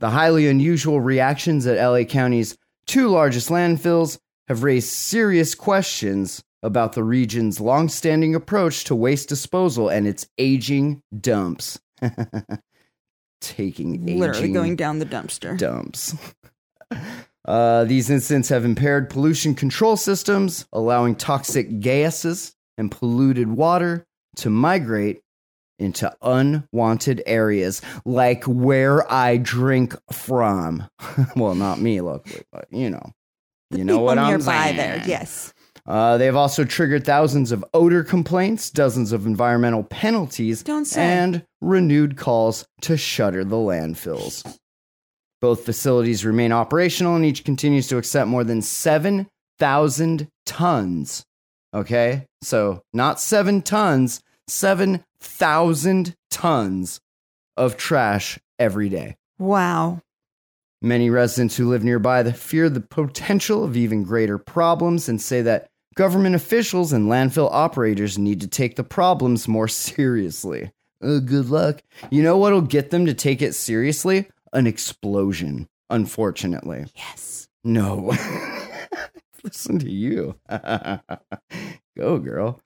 [0.00, 2.56] The highly unusual reactions at LA County's
[2.86, 4.18] two largest landfills
[4.48, 11.02] have raised serious questions about the region's longstanding approach to waste disposal and its aging
[11.20, 11.78] dumps.
[13.40, 15.56] Taking Literally going down the dumpster.
[15.56, 16.14] dumps.
[17.46, 24.06] Uh, these incidents have impaired pollution control systems, allowing toxic gases and polluted water
[24.36, 25.20] to migrate
[25.78, 30.88] into unwanted areas, like where I drink from.
[31.36, 33.12] well, not me locally, but you know,
[33.70, 34.76] you know what I'm nearby saying.
[34.76, 35.02] there.
[35.06, 35.52] Yes.
[35.86, 41.02] Uh, they've also triggered thousands of odor complaints, dozens of environmental penalties, Don't say.
[41.02, 44.58] and renewed calls to shutter the landfills.
[45.42, 51.24] Both facilities remain operational and each continues to accept more than 7,000 tons.
[51.74, 52.26] Okay?
[52.40, 57.00] So, not seven tons, 7,000 tons
[57.56, 59.16] of trash every day.
[59.38, 60.02] Wow.
[60.82, 65.68] Many residents who live nearby fear the potential of even greater problems and say that
[65.94, 70.72] Government officials and landfill operators need to take the problems more seriously.
[71.00, 71.82] Uh, good luck.
[72.10, 74.26] You know what'll get them to take it seriously?
[74.52, 76.86] An explosion, unfortunately.
[76.96, 77.48] Yes.
[77.62, 78.12] No.
[79.44, 80.34] Listen to you.
[81.96, 82.60] Go, girl.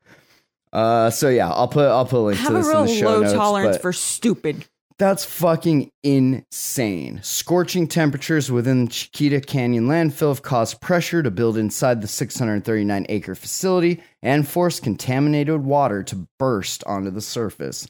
[0.73, 3.07] Uh, so yeah, I'll put I'll put a link Have to this in the show
[3.07, 4.67] low notes, tolerance for stupid.
[4.99, 7.21] that's fucking insane.
[7.23, 13.35] Scorching temperatures within Chiquita Canyon landfill have caused pressure to build inside the 639 acre
[13.35, 17.89] facility and forced contaminated water to burst onto the surface.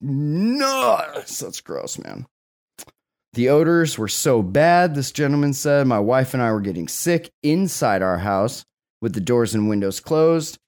[0.00, 1.40] Nuts!
[1.40, 2.26] That's gross, man.
[3.34, 5.86] The odors were so bad, this gentleman said.
[5.86, 8.64] My wife and I were getting sick inside our house
[9.02, 10.58] with the doors and windows closed.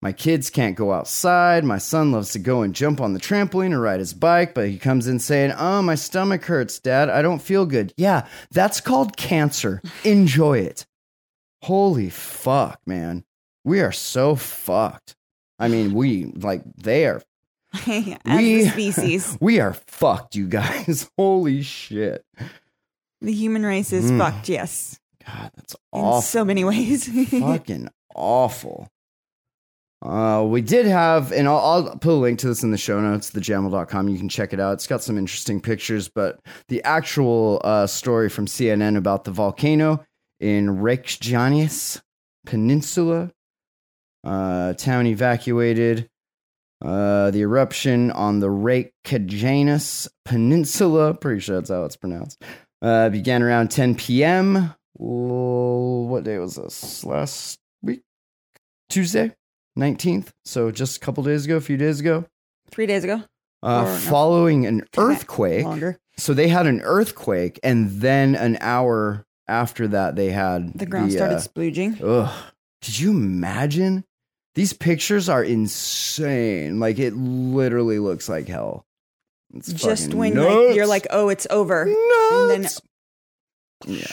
[0.00, 1.64] My kids can't go outside.
[1.64, 4.68] My son loves to go and jump on the trampoline or ride his bike, but
[4.68, 7.10] he comes in saying, Oh, my stomach hurts, Dad.
[7.10, 7.92] I don't feel good.
[7.96, 9.82] Yeah, that's called cancer.
[10.04, 10.86] Enjoy it.
[11.62, 13.24] Holy fuck, man.
[13.64, 15.16] We are so fucked.
[15.58, 17.20] I mean, we, like, they are
[17.86, 21.10] we, species, we are fucked, you guys.
[21.18, 22.24] Holy shit.
[23.20, 24.18] the human race is Mm.
[24.18, 24.48] fucked.
[24.48, 26.22] Yes, God, that's in awful.
[26.22, 27.08] so many ways.
[27.30, 28.88] fucking awful.
[30.00, 33.00] Uh, we did have, and I'll, I'll put a link to this in the show
[33.00, 34.08] notes, thejamhole.com.
[34.08, 34.74] You can check it out.
[34.74, 36.38] It's got some interesting pictures, but
[36.68, 40.04] the actual uh, story from CNN about the volcano
[40.38, 42.00] in Reykjanes
[42.46, 43.32] Peninsula,
[44.24, 46.08] uh, town evacuated.
[46.80, 52.40] Uh, the eruption on the Reykjanes Peninsula, pretty sure that's how it's pronounced,
[52.82, 54.74] uh, began around 10 p.m.
[54.94, 57.04] What day was this?
[57.04, 58.02] Last week?
[58.88, 59.34] Tuesday,
[59.78, 60.28] 19th.
[60.44, 62.24] So just a couple days ago, a few days ago.
[62.70, 63.22] Three days ago,
[63.62, 63.96] Uh, Or no.
[63.96, 65.64] following an earthquake.
[65.64, 65.96] longer.
[66.16, 71.12] So they had an earthquake, and then an hour after that, they had The ground
[71.12, 72.02] started uh, splooging.
[72.02, 72.52] Ugh.
[72.82, 74.04] Did you imagine?
[74.54, 76.80] These pictures are insane.
[76.80, 78.84] Like it literally looks like hell.
[79.54, 81.82] It's Just when like, you're like, oh, it's over.
[81.82, 82.68] And then
[83.86, 84.06] yeah.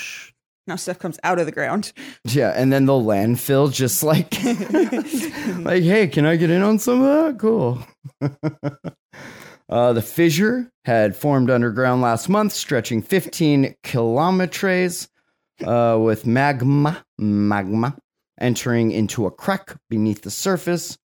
[0.68, 1.93] Now stuff comes out of the ground.
[2.24, 4.34] Yeah, and then the landfill just like
[5.66, 7.39] like, hey, can I get in on some of that?
[7.39, 7.80] Cool.
[9.70, 15.07] uh, the fissure had formed underground last month, stretching 15 kilometers,
[15.63, 17.95] uh, with magma magma
[18.39, 20.97] entering into a crack beneath the surface.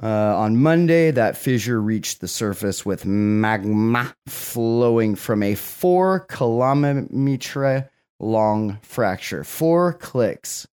[0.00, 7.90] Uh, on Monday, that fissure reached the surface with magma flowing from a four kilometer
[8.20, 9.44] long fracture.
[9.44, 10.66] Four clicks.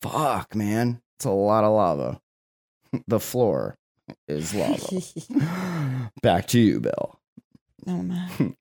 [0.00, 1.00] Fuck, man.
[1.18, 2.20] It's a lot of lava.
[3.06, 3.76] the floor
[4.28, 6.10] is lava.
[6.22, 7.18] Back to you, Bill.
[7.86, 8.56] Oh man.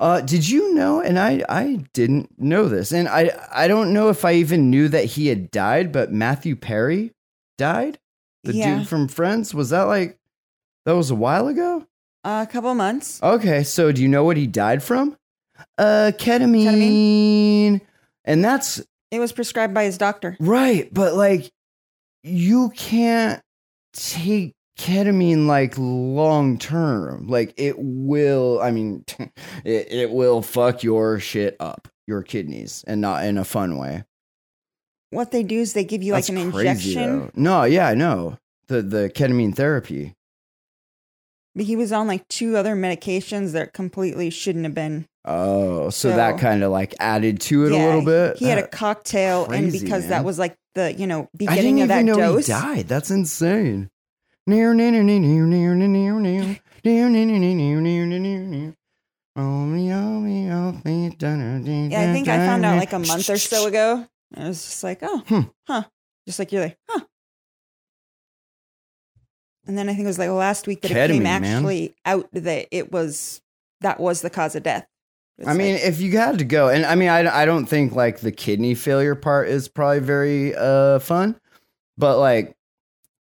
[0.00, 1.00] Uh, did you know?
[1.00, 4.88] And I, I didn't know this, and I, I don't know if I even knew
[4.88, 5.92] that he had died.
[5.92, 7.12] But Matthew Perry
[7.58, 7.98] died.
[8.42, 8.78] The Yeah.
[8.78, 10.18] dude from Friends was that like
[10.86, 11.86] that was a while ago?
[12.24, 13.22] a couple months.
[13.22, 15.16] Okay, so do you know what he died from?
[15.78, 17.80] Uh, ketamine.
[18.24, 20.36] And that's It was prescribed by his doctor.
[20.40, 21.50] right, but like
[22.22, 23.42] you can't
[23.92, 27.26] take ketamine like long term.
[27.28, 29.04] Like it will, I mean,
[29.64, 34.04] it, it will fuck your shit up, your kidneys, and not in a fun way.
[35.10, 37.20] What they do is they give you like an crazy, injection.
[37.20, 37.30] though.
[37.34, 38.38] No, yeah, I know.
[38.68, 40.14] The the ketamine therapy
[41.56, 45.06] he was on like two other medications that completely shouldn't have been.
[45.24, 48.36] Oh, so, so that kind of like added to it yeah, a little bit.
[48.38, 50.10] He had a cocktail, Crazy, and because man.
[50.10, 52.88] that was like the you know beginning of that dose, he died.
[52.88, 53.90] That's insane.
[61.90, 64.06] Yeah, I think I found out like a month or so ago.
[64.36, 65.40] I was just like, oh, hmm.
[65.66, 65.84] huh.
[66.26, 67.00] Just like you're like, huh.
[69.66, 71.44] And then I think it was like last week that it Ketamine, came man.
[71.44, 73.40] actually out that it was
[73.80, 74.86] that was the cause of death.
[75.38, 77.66] It's I mean, like- if you had to go, and I mean, I, I don't
[77.66, 81.40] think like the kidney failure part is probably very uh fun,
[81.98, 82.54] but like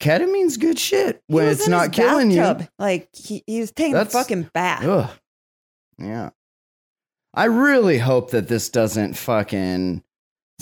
[0.01, 2.69] ketamine's good shit when it's not killing bathtub.
[2.79, 4.85] Like he, he was taking That's- a fucking bath.
[4.85, 5.11] Ugh.
[5.99, 6.31] Yeah.
[7.35, 10.03] I really hope that this doesn't fucking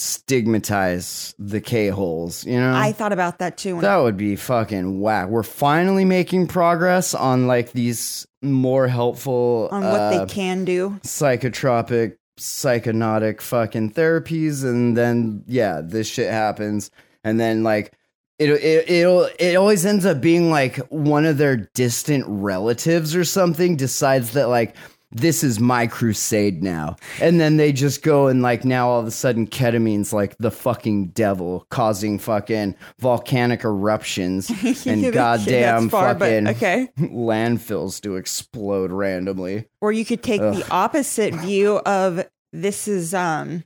[0.01, 2.75] stigmatize the K holes, you know?
[2.75, 3.81] I thought about that too.
[3.81, 5.29] That would be fucking whack.
[5.29, 10.99] We're finally making progress on like these more helpful on what uh, they can do.
[11.03, 16.91] psychotropic, psychonautic fucking therapies, and then yeah, this shit happens,
[17.23, 17.93] and then like
[18.39, 23.25] it it it'll it always ends up being like one of their distant relatives or
[23.25, 24.75] something decides that like
[25.13, 26.97] this is my crusade now.
[27.21, 30.51] And then they just go and like now all of a sudden ketamine's like the
[30.51, 34.51] fucking devil causing fucking volcanic eruptions
[34.87, 36.89] and goddamn far, but fucking okay.
[36.99, 39.67] landfills to explode randomly.
[39.81, 43.65] Or you could take the opposite view of this is um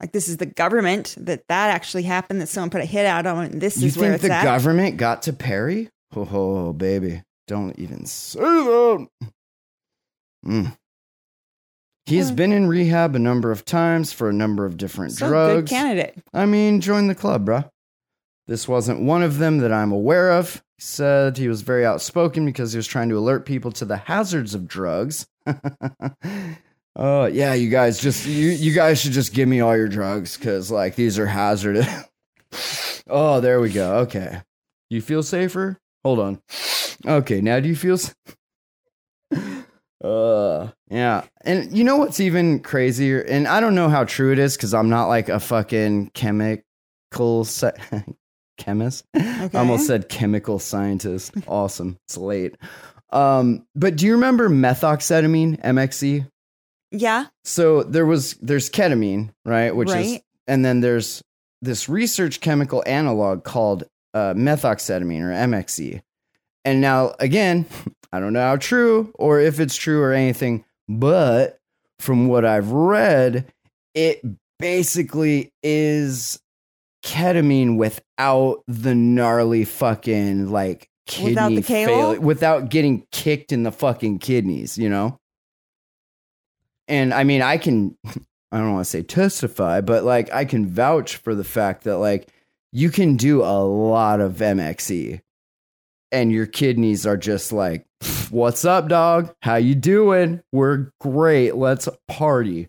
[0.00, 3.26] like this is the government that that actually happened that someone put a hit out
[3.26, 3.44] on.
[3.46, 4.44] And this You is where it's the at.
[4.44, 5.88] government got to Perry?
[6.14, 7.22] Oh, baby.
[7.46, 9.08] Don't even say that.
[10.44, 10.76] Mm.
[12.06, 15.28] He's Well- been in rehab a number of times for a number of different so
[15.28, 15.62] drugs.
[15.62, 16.18] good candidate.
[16.34, 17.70] I mean, join the club, bruh.
[18.46, 20.56] This wasn't one of them that I'm aware of.
[20.76, 23.96] He said he was very outspoken because he was trying to alert people to the
[23.96, 25.26] hazards of drugs.
[26.96, 30.36] Oh, yeah, you guys just you you guys should just give me all your drugs
[30.36, 31.88] cuz like these are hazardous.
[33.08, 33.96] oh, there we go.
[34.02, 34.42] Okay.
[34.90, 35.78] You feel safer?
[36.04, 36.40] Hold on.
[37.04, 37.98] Okay, now do you feel
[40.04, 41.24] Uh, yeah.
[41.42, 43.20] And you know what's even crazier?
[43.20, 47.44] And I don't know how true it is cuz I'm not like a fucking chemical
[47.44, 47.72] se-
[48.58, 49.04] chemist.
[49.14, 51.32] I almost said chemical scientist.
[51.48, 51.98] Awesome.
[52.06, 52.56] It's late.
[53.10, 56.28] Um, but do you remember methoxetamine, MXE?
[56.90, 57.26] Yeah.
[57.44, 59.74] So there was there's ketamine, right?
[59.74, 61.22] Which is and then there's
[61.62, 66.02] this research chemical analog called uh, methoxetamine or MXE.
[66.64, 67.66] And now again,
[68.12, 71.58] I don't know how true or if it's true or anything, but
[71.98, 73.52] from what I've read,
[73.94, 74.22] it
[74.58, 76.40] basically is
[77.04, 83.72] ketamine without the gnarly fucking like kidney Without the fail- without getting kicked in the
[83.72, 85.18] fucking kidneys, you know?
[86.88, 87.96] And I mean, I can,
[88.52, 91.98] I don't want to say testify, but like I can vouch for the fact that
[91.98, 92.28] like
[92.72, 95.20] you can do a lot of MXE
[96.14, 97.84] and your kidneys are just like,
[98.30, 99.34] what's up, dog?
[99.42, 100.40] How you doing?
[100.52, 101.56] We're great.
[101.56, 102.68] Let's party.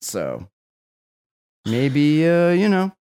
[0.00, 0.48] So
[1.66, 2.92] maybe, uh, you know,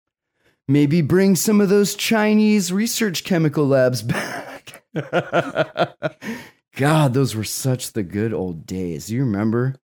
[0.67, 4.83] maybe bring some of those Chinese research chemical labs back.
[6.75, 9.09] God, those were such the good old days.
[9.09, 9.75] You remember?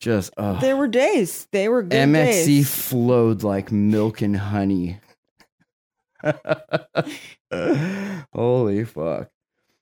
[0.00, 1.48] Just uh, There were days.
[1.50, 2.14] They were good MXE
[2.46, 2.70] days.
[2.74, 5.00] flowed like milk and honey.
[8.74, 9.30] Holy fuck.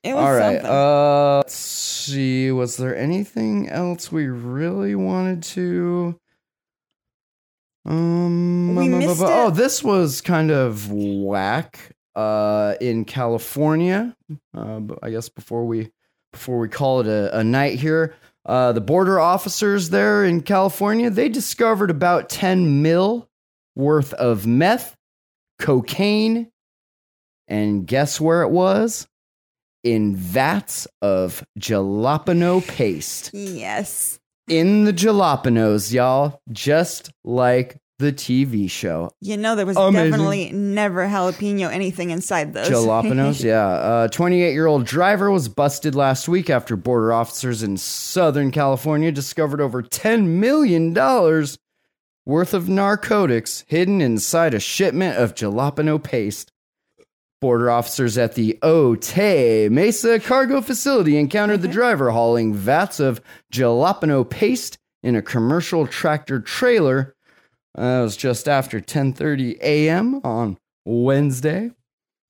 [0.03, 0.57] It was All right.
[0.57, 0.71] something.
[0.71, 2.51] Uh, let's see.
[2.51, 6.19] Was there anything else we really wanted to?
[7.87, 8.75] Um.
[8.77, 11.95] We bu- bu- bu- missed bu- Oh, this was kind of whack.
[12.15, 14.15] Uh, in California.
[14.55, 15.91] Uh, but I guess before we
[16.31, 18.15] before we call it a, a night here,
[18.45, 23.31] uh, the border officers there in California they discovered about ten mil
[23.77, 24.95] worth of meth,
[25.59, 26.52] cocaine,
[27.53, 29.07] and guess where it was?
[29.85, 33.31] In vats of jalapeno paste.
[33.35, 34.19] yes.
[34.49, 36.41] In the jalapenos, y'all.
[36.51, 39.11] Just like the TV show.
[39.21, 40.11] You know, there was Amazing.
[40.11, 42.69] definitely never jalapeno anything inside those.
[42.69, 43.67] Jalapenos, yeah.
[43.67, 48.51] Uh, a 28 year old driver was busted last week after border officers in Southern
[48.51, 50.95] California discovered over $10 million
[52.25, 56.52] worth of narcotics hidden inside a shipment of jalapeno paste.
[57.43, 63.21] Border officers at the Otay Mesa cargo facility encountered the driver hauling vats of
[63.53, 67.17] jalapeno paste in a commercial tractor trailer.
[67.77, 70.21] Uh, it was just after 10:30 a.m.
[70.23, 71.73] on Wednesday.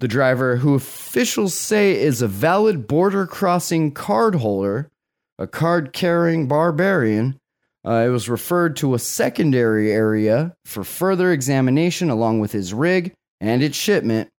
[0.01, 4.91] The driver, who officials say is a valid border crossing card holder,
[5.39, 7.39] a card carrying barbarian,
[7.87, 13.13] uh, it was referred to a secondary area for further examination along with his rig
[13.43, 14.31] and its shipment.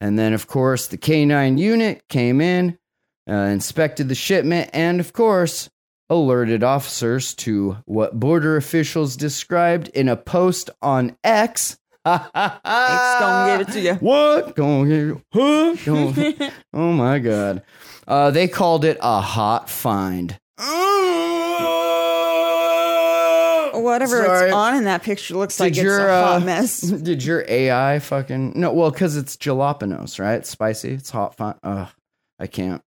[0.00, 2.78] And then, of course, the K9 unit came in,
[3.28, 5.70] uh, inspected the shipment, and, of course,
[6.10, 11.78] alerted officers to what border officials described in a post on X.
[12.06, 13.94] X gonna give it to you.
[13.94, 14.54] What?
[14.54, 15.22] Gonna give you?
[15.32, 15.76] Huh?
[15.84, 17.62] Gonna- oh my god.
[18.06, 20.38] Uh, they called it a hot find.
[23.86, 24.46] Whatever Sorry.
[24.46, 26.80] it's on in that picture looks like Did it's a hot uh, mess.
[26.80, 28.72] Did your AI fucking no?
[28.72, 30.34] Well, because it's jalapenos, right?
[30.34, 30.90] It's spicy.
[30.90, 31.36] It's hot.
[31.36, 31.54] Fun.
[31.62, 31.88] Ugh,
[32.40, 32.82] I can't.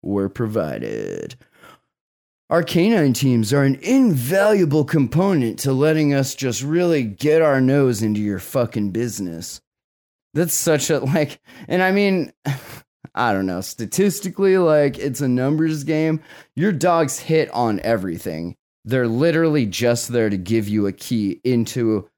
[0.02, 1.36] were provided.
[2.48, 8.02] Our canine teams are an invaluable component to letting us just really get our nose
[8.02, 9.60] into your fucking business.
[10.32, 12.32] That's such a like, and I mean,
[13.16, 16.20] I don't know, statistically, like it's a numbers game.
[16.54, 18.54] Your dogs hit on everything.
[18.84, 22.08] They're literally just there to give you a key into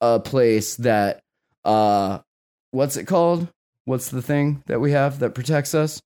[0.00, 1.22] a place that,
[1.64, 2.18] uh,
[2.72, 3.48] what's it called?
[3.84, 6.02] What's the thing that we have that protects us?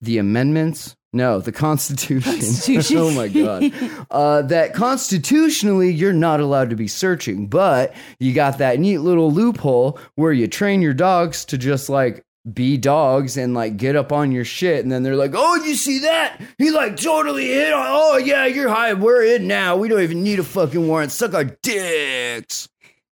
[0.00, 0.95] The amendments?
[1.12, 2.30] No, the Constitution.
[2.32, 2.96] Constitution.
[3.00, 3.72] oh my God.
[4.10, 9.30] Uh, that constitutionally you're not allowed to be searching, but you got that neat little
[9.32, 14.12] loophole where you train your dogs to just like be dogs and like get up
[14.12, 17.72] on your shit and then they're like oh you see that he like totally hit
[17.72, 21.10] on oh yeah you're high we're in now we don't even need a fucking warrant
[21.10, 22.68] suck our dicks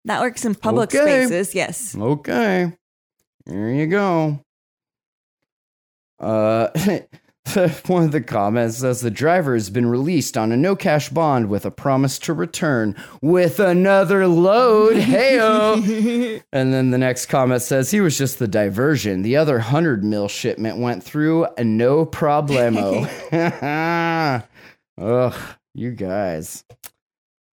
[0.06, 1.26] That works in public Okay.
[1.26, 1.96] spaces, yes.
[1.98, 2.74] okay
[3.48, 4.40] there you go
[6.20, 6.68] uh
[7.88, 11.50] one of the comments says the driver has been released on a no cash bond
[11.50, 17.92] with a promise to return with another load heyo And then the next comment says
[17.92, 19.22] he was just the diversion.
[19.24, 23.10] The other 100 mil shipment went through and no problemo.
[25.02, 26.64] Ugh, you guys.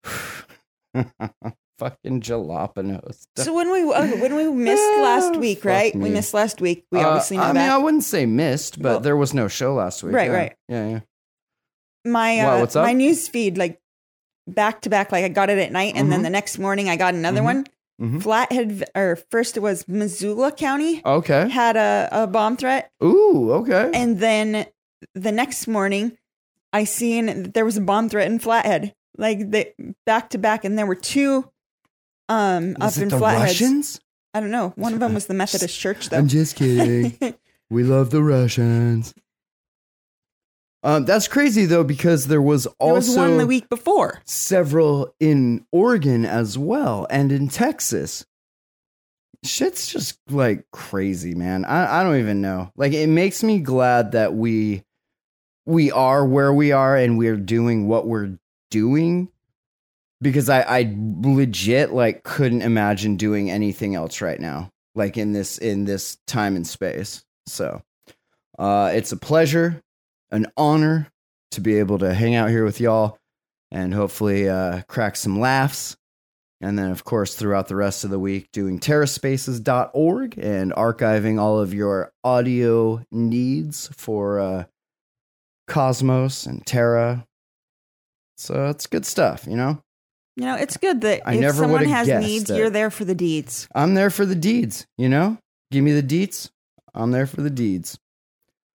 [1.80, 3.26] Fucking jalapenos.
[3.38, 5.96] So when we uh, when we missed Ah, last week, right?
[5.96, 6.86] We missed last week.
[6.92, 7.72] We Uh, obviously know I mean, that.
[7.72, 10.14] I wouldn't say missed, but Well- there was no show last week.
[10.14, 10.36] Right, yeah.
[10.38, 10.54] right.
[10.68, 11.00] Yeah, yeah.
[12.06, 12.86] my Wow, uh, what's up?
[12.86, 13.80] my news feed like
[14.48, 16.24] back to back like i got it at night and then Mhm.
[16.24, 17.44] the next morning i got another Mhm.
[17.52, 17.66] one
[18.02, 18.24] Mhm.
[18.24, 21.50] flathead or first it was missoula county Okay.
[21.50, 23.92] had a, a bomb threat Ooh, okay.
[23.94, 24.66] and then
[25.14, 26.18] the next morning
[26.74, 29.68] i seen that there was a bomb threat in flathead like the
[30.06, 31.52] back to back and there were two
[32.30, 34.00] um Was up it in the flathead Russians?
[34.34, 37.18] i don't know one of them was the methodist church though I'm just kidding.
[37.72, 39.14] We love the Russians.
[40.82, 45.14] Um, that's crazy though because there was there also was one the week before several
[45.20, 48.26] in Oregon as well and in Texas.
[49.44, 51.64] Shit's just like crazy, man.
[51.66, 52.72] I, I don't even know.
[52.76, 54.84] Like it makes me glad that we
[55.66, 58.38] we are where we are and we're doing what we're
[58.72, 59.30] doing
[60.22, 64.70] because I, I legit like couldn't imagine doing anything else right now.
[64.96, 67.24] Like in this in this time and space.
[67.48, 67.82] So
[68.58, 69.82] uh it's a pleasure,
[70.32, 71.08] an honor
[71.52, 73.18] to be able to hang out here with y'all
[73.72, 75.96] and hopefully uh, crack some laughs.
[76.62, 81.60] And then, of course, throughout the rest of the week, doing terraspaces.org and archiving all
[81.60, 84.64] of your audio needs for uh,
[85.68, 87.26] Cosmos and Terra.
[88.36, 89.82] So it's good stuff, you know?
[90.36, 93.68] You know it's good that I if someone has needs you're there for the deeds
[93.76, 95.38] I'm there for the deeds, you know?
[95.72, 96.52] Give me the deeds.
[96.94, 98.00] I'm there for the deeds.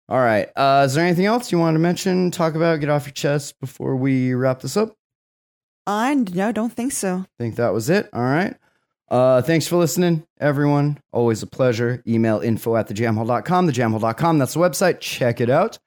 [0.09, 0.49] All right.
[0.55, 3.59] Uh, is there anything else you want to mention, talk about, get off your chest
[3.61, 4.95] before we wrap this up?
[5.87, 8.09] i no don't think so think that was it.
[8.13, 8.57] All right.
[9.11, 10.99] Uh, thanks for listening, everyone.
[11.13, 12.03] Always a pleasure.
[12.07, 13.69] Email info at thejamhole.com.
[13.69, 14.39] Thejamhole.com.
[14.39, 15.01] That's the website.
[15.01, 15.79] Check it out.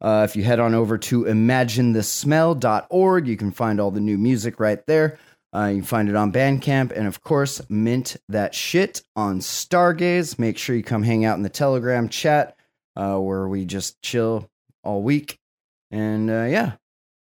[0.00, 4.60] Uh, if you head on over to imaginethesmell.org, you can find all the new music
[4.60, 5.18] right there.
[5.54, 6.92] Uh, you can find it on Bandcamp.
[6.92, 10.38] And of course, mint that shit on Stargaze.
[10.38, 12.56] Make sure you come hang out in the Telegram chat
[12.94, 14.50] uh, where we just chill
[14.84, 15.38] all week.
[15.90, 16.72] And uh, yeah,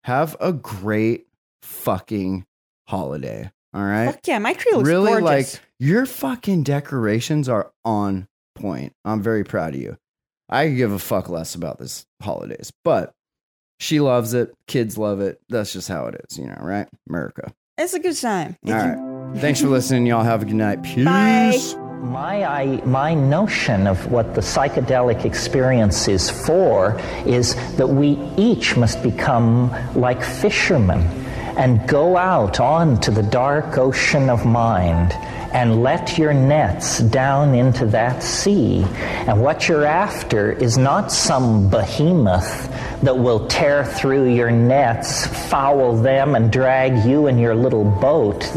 [0.04, 1.26] have a great
[1.62, 2.46] fucking
[2.86, 3.50] holiday.
[3.74, 5.54] All right Fuck yeah, my tree looks really gorgeous.
[5.54, 8.94] like your fucking decorations are on point.
[9.04, 9.96] I'm very proud of you.
[10.52, 13.14] I could give a fuck less about this holidays, but
[13.80, 14.54] she loves it.
[14.66, 15.40] Kids love it.
[15.48, 16.86] That's just how it is, you know, right?
[17.08, 17.52] America.
[17.78, 18.56] it's a good time.
[18.66, 19.40] All right.
[19.40, 20.04] Thanks for listening.
[20.06, 20.82] Y'all have a good night.
[20.82, 21.06] Peace.
[21.06, 21.58] Bye.
[22.02, 28.76] My, I, my notion of what the psychedelic experience is for is that we each
[28.76, 31.00] must become like fishermen
[31.56, 35.12] and go out onto the dark ocean of mind
[35.52, 38.82] and let your nets down into that sea.
[39.26, 42.70] And what you're after is not some behemoth
[43.02, 48.50] that will tear through your nets, foul them, and drag you and your little boat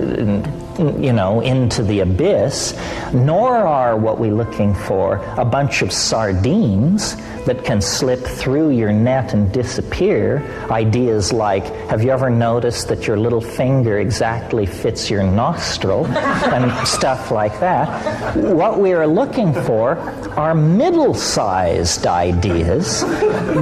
[0.79, 2.77] you know, into the abyss,
[3.13, 7.15] nor are what we're looking for a bunch of sardines
[7.45, 10.43] that can slip through your net and disappear.
[10.69, 16.05] Ideas like, have you ever noticed that your little finger exactly fits your nostril?
[16.15, 18.35] and stuff like that.
[18.35, 19.97] What we are looking for
[20.37, 23.01] are middle sized ideas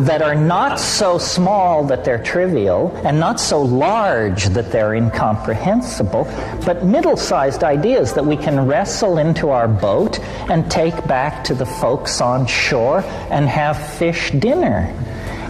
[0.05, 6.25] that are not so small that they're trivial and not so large that they're incomprehensible,
[6.65, 10.19] but middle sized ideas that we can wrestle into our boat
[10.49, 14.93] and take back to the folks on shore and have fish dinner.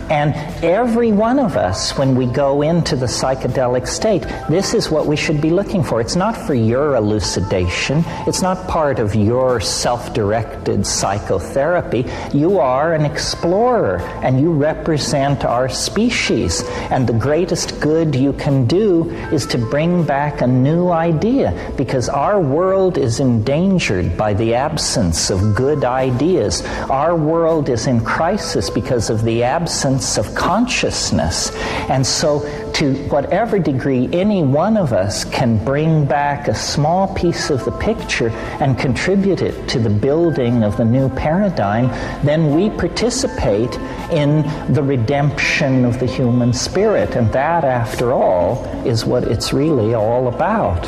[0.10, 5.06] And every one of us, when we go into the psychedelic state, this is what
[5.06, 6.02] we should be looking for.
[6.02, 12.06] It's not for your elucidation, it's not part of your self directed psychotherapy.
[12.34, 16.64] You are an explorer and you represent our species.
[16.92, 22.10] And the greatest good you can do is to bring back a new idea because
[22.10, 26.62] our world is endangered by the absence of good ideas.
[26.90, 31.52] Our world is in crisis because of the absence of consciousness.
[31.90, 32.40] And so,
[32.74, 37.72] to whatever degree any one of us can bring back a small piece of the
[37.72, 38.30] picture
[38.60, 41.88] and contribute it to the building of the new paradigm,
[42.26, 43.76] then we participate
[44.12, 44.42] in
[44.74, 47.16] the redemption of the human spirit.
[47.16, 50.88] And that, after all, is what it's really all about.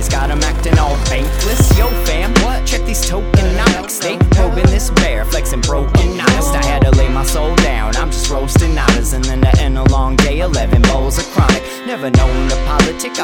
[0.00, 1.19] days got 'em acting all bankless.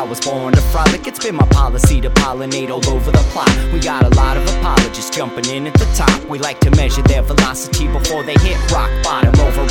[0.09, 1.07] Was born to frolic.
[1.07, 3.51] It's been my policy to pollinate all over the plot.
[3.73, 6.24] We got a lot of apologists jumping in at the top.
[6.28, 9.66] We like to measure their velocity before they hit rock bottom over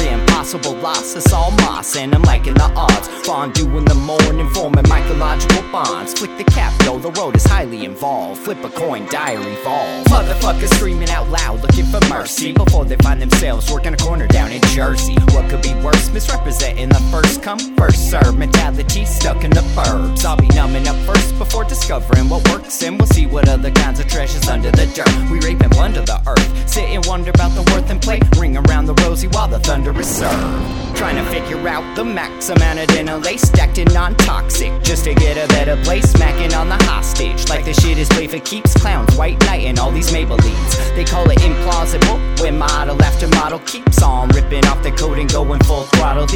[0.46, 1.16] impossible loss.
[1.16, 3.08] It's all moss, and I'm liking the odds.
[3.26, 6.14] Fondue in the morning, forming mycological bonds.
[6.14, 8.42] Flick the cap, yo, the road is highly involved.
[8.42, 10.06] Flip a coin, diary evolve.
[10.06, 14.52] Motherfuckers screaming out loud, looking for mercy before they find themselves working a corner down
[14.52, 15.16] in Jersey.
[15.34, 16.12] What could be worse?
[16.12, 20.25] Misrepresenting the first come, first serve mentality stuck in the burbs.
[20.26, 24.00] I'll be numbing up first before discovering what works, and we'll see what other kinds
[24.00, 25.32] of treasures under the dirt.
[25.32, 28.58] We rape and plunder the earth, sit and wonder about the worth and play, ring
[28.58, 30.98] around the rosy while the thunder is served.
[30.98, 35.14] Trying to figure out the max amount of dinner lace stacked in non-toxic, just to
[35.14, 38.74] get a better place, smacking on the hostage like the shit is play for keeps.
[38.74, 40.96] Clowns, white knight, and all these Maybellines.
[40.96, 45.32] They call it implausible when model after model keeps on ripping off the coat and
[45.32, 46.28] going full throttle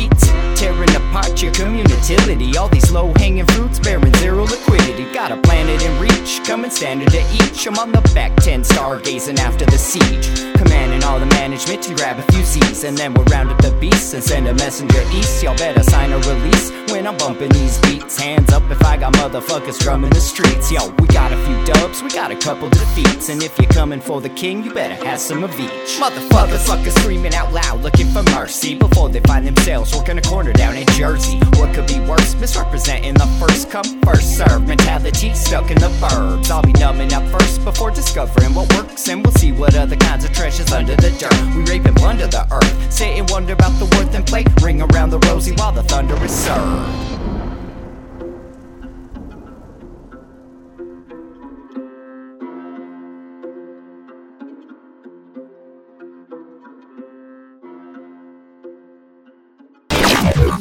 [0.60, 2.58] tearing apart your community.
[2.58, 5.12] All these low-hanging fruits bearing zero liquidity.
[5.14, 7.66] Got a planet in reach, coming standard to each.
[7.68, 12.20] I'm on the back ten, stargazing after the siege, commanding all the management to grab
[12.20, 15.44] a few Z's, and then we'll round up the beasts and send a messenger east.
[15.44, 18.20] Y'all better sign a release when I'm bumping these beats.
[18.20, 20.72] Hands up if I got motherfuckers drumming the streets.
[20.72, 24.00] Yo, we got a few dubs, we got a couple defeats, and if you're coming
[24.00, 26.00] for the king, you better have some of each.
[26.00, 30.54] Motherfuckers, fuckers screaming out loud, looking for mercy before they find themselves working a corner
[30.54, 31.38] down in Jersey.
[31.58, 32.36] What could be worse?
[32.36, 36.50] Misrepresenting the first come, first serve mentality stuck in the burbs.
[36.50, 40.26] I'll be numbing up first before discovering what works, and we'll see what other kinds
[40.26, 41.56] of treasures under the dirt.
[41.56, 44.82] We rape and plunder the earth, sit and wonder about the worth and play, ring
[44.82, 47.16] around the rosy while the thunder is served.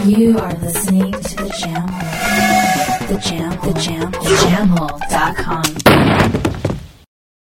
[0.05, 2.68] You are listening to the Jam.
[3.09, 6.38] The Jam, The Jam, TheJamHole.com.